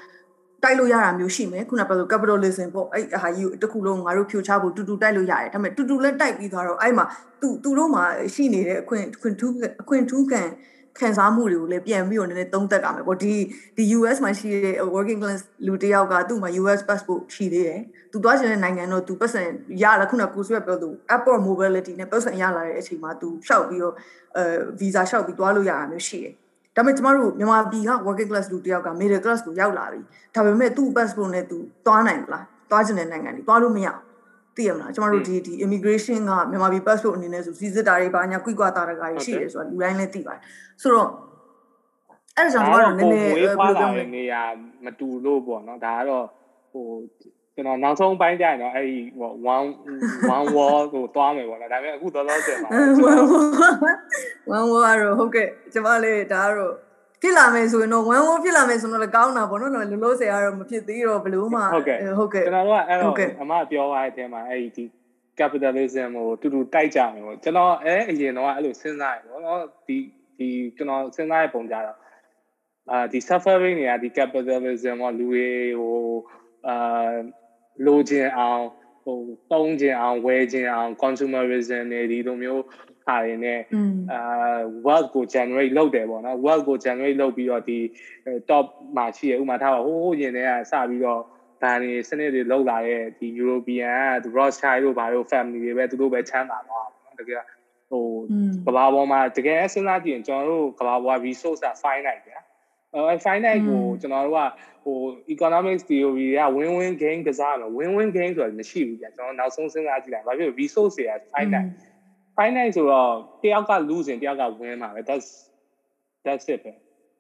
[0.63, 7.05] တိုက်လို့ရတာမျိုးရှိမယ်ခုနကပြောလို့ capitalism ပေါ့အဲ့ဟာကြီးတခုလုံးငါတို့ဖြိုချဖို့တူတူတိုက်လို့ရတယ်ဒါပေမဲ့တူတူလည်းတိုက်ပြီးသွားတော့အဲ့မှာ
[7.41, 8.05] သူသူတို့မှာ
[8.35, 9.53] ရှိနေတဲ့အခွင့်အခွင့်ထူး
[9.83, 10.43] အခွင့်ထူးခံ
[10.99, 13.35] ခံစားမှုတွေကိုလည်းပြန်ပြီးတော့နည်းနည်းသုံးသပ်ကြမယ်ပေါ့ဒီ
[13.77, 17.81] ဒီ US မှာရှိတဲ့ working class လူတယောက်ကသူ့မှာ US passport ရှိသေးတယ်
[18.13, 19.43] သူသွားချင်တဲ့နိုင်ငံတော့သူပတ်စံ
[19.83, 23.95] ရလာခုနကကိုဆွဲပြောသူ airport mobility နဲ့ပတ်စံရလာတဲ့အချိန်မှာသူရှောက်ပြီးတော့
[24.37, 24.45] အဲ
[24.81, 26.35] visa ရှောက်ပြီးသွားလို့ရတာမျိုးရှိတယ်
[26.77, 30.01] ဒါပေမဲ့ကျမတို့မြန်မာပြည်က working class လူတယောက်က middle class ကိုရောက်လာပြီ
[30.35, 33.89] ဒါပေမဲ့သူ့ passport နဲ့သူသွားနိုင်မလားသွားချင်တဲ့နိုင်ငံတွေသွားလို့မရ
[34.57, 40.43] သိရမလားကျမတို့ဒီဒီ immigration ကမြန်မာပြည် passport အနေနဲ့ဆိုစီစစ်တာတွေဘာညာကွိကွာတာတကာတွေရှိတယ်ဆိုတာလူတိုင်းလည်းသိပါတယ်
[40.83, 41.11] ဆိုတော့
[42.37, 44.43] အဲ့ဒါကြောင့်ကျမတို့နည်းနည်းဘယ်လိုပြောမလဲနေရာ
[44.85, 46.25] မတူလို့ပေါ့နော်ဒါကတော့
[46.73, 46.87] ဟို
[47.57, 49.67] ကျွန်တော်နောက်ဆုံးပိုင်းကြရင်တော့အဲ့ဒီဟို one
[50.37, 52.69] one wall ကိုတွားမယ်ပေါ့နော်ဒါပေမဲ့အခုတော့တော့တင်ပါ
[54.57, 56.75] one wall ရောဟုတ်ကဲ့ကျမလေးဒါကတော့
[57.23, 64.85] ဖြစ်လာမယ်ဆိုရင်တော့ one wall ဖြစ်လာမယ်ဆိုတော့လည်းကောင်းတာပေါ့နော်လောလောဆယ်ကတော့မဖြစ်သေးတော့ဘလို့မှဟုတ်ကဲ့ဟုတ်ကဲ့ကျွန်တော်တို့ကအဲ့တော့အမပြောသွားတဲ့အထဲမှာအဲ့ဒီ
[65.39, 69.97] capitalism ကိုတူတူတိုက်ကြမယ်ပေါ့ကျွန်တော်အဲအရင်တော့အဲ့လိုစဉ်းစားရပေါ့နော်ဒီ
[70.39, 71.99] ဒီကျွန်တော်စဉ်းစားရပုံကြတော့
[72.91, 75.49] အာဒီ suffering တွေကဒီ capitalism ကလူတွေ
[75.81, 75.97] ဟို
[76.69, 77.15] အာ
[77.87, 78.63] လိုချင်အောင်
[79.05, 79.19] ဟို
[79.53, 82.63] တုံးချင်အောင်ဝယ်ချင်အောင် consumerism တွေဒီလိုမျိုး
[83.07, 83.61] ဟာတွေနဲ့
[84.13, 87.79] အာ wealth ကို generate လုပ်တယ်ပေါ့နော် wealth ကို generate လုပ်ပြီးတော့ဒီ
[88.51, 88.65] top
[88.97, 91.23] မှာရှိရဥမာထားပါဟိုးရင်တည်းကစပြီးတော့
[91.63, 93.93] ဘန်တွေစနစ်တွေလောက်လာတဲ့ဒီ European
[94.25, 97.43] က Rothschild တို့ဘာတို့ family တွေပဲသူတို့ပဲချမ်းသာသွားတာတကယ်
[97.91, 98.05] ဟို
[98.67, 102.36] ကဘာပေါ်မှာတကယ်စဉ်းစားကြည့်ရင်ကျွန်တော်တို့ကဘာပေါ် resource က finite ဗျာအဲ
[103.25, 104.41] finite ကိုကျွန်တော်တို့က
[104.85, 104.99] ဟို
[105.35, 111.69] economics theory က win win gain ကစားမှာ win win gain ဆိုတာမရှိဘူးကြာကျွန်တော်နောက်ဆုံးစဉ်းစားကြည့်လိုက်ဘာဖြစ်လဲ resource တွေက finite
[112.37, 115.29] finite ဆိုတော့တယောက်က lose ရင်တယောက်က win မှာပဲ that's
[116.25, 116.73] that's it ပဲ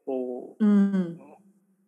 [0.06, 0.20] ဟို
[0.62, 0.70] อื
[1.04, 1.06] ม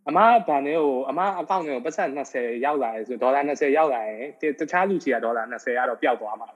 [0.09, 0.19] အမ
[0.49, 4.23] ဗန်နဲ့ဟိုအမအကောင့်နဲ့ကိုပတ်စံ20ရောက်လာတယ်ဆိုဒေါ်လာ20ရောက်လာရင်
[4.59, 6.49] တခြားလူစီကဒေါ်လာ20ရတော့ပျောက်သွားမှာ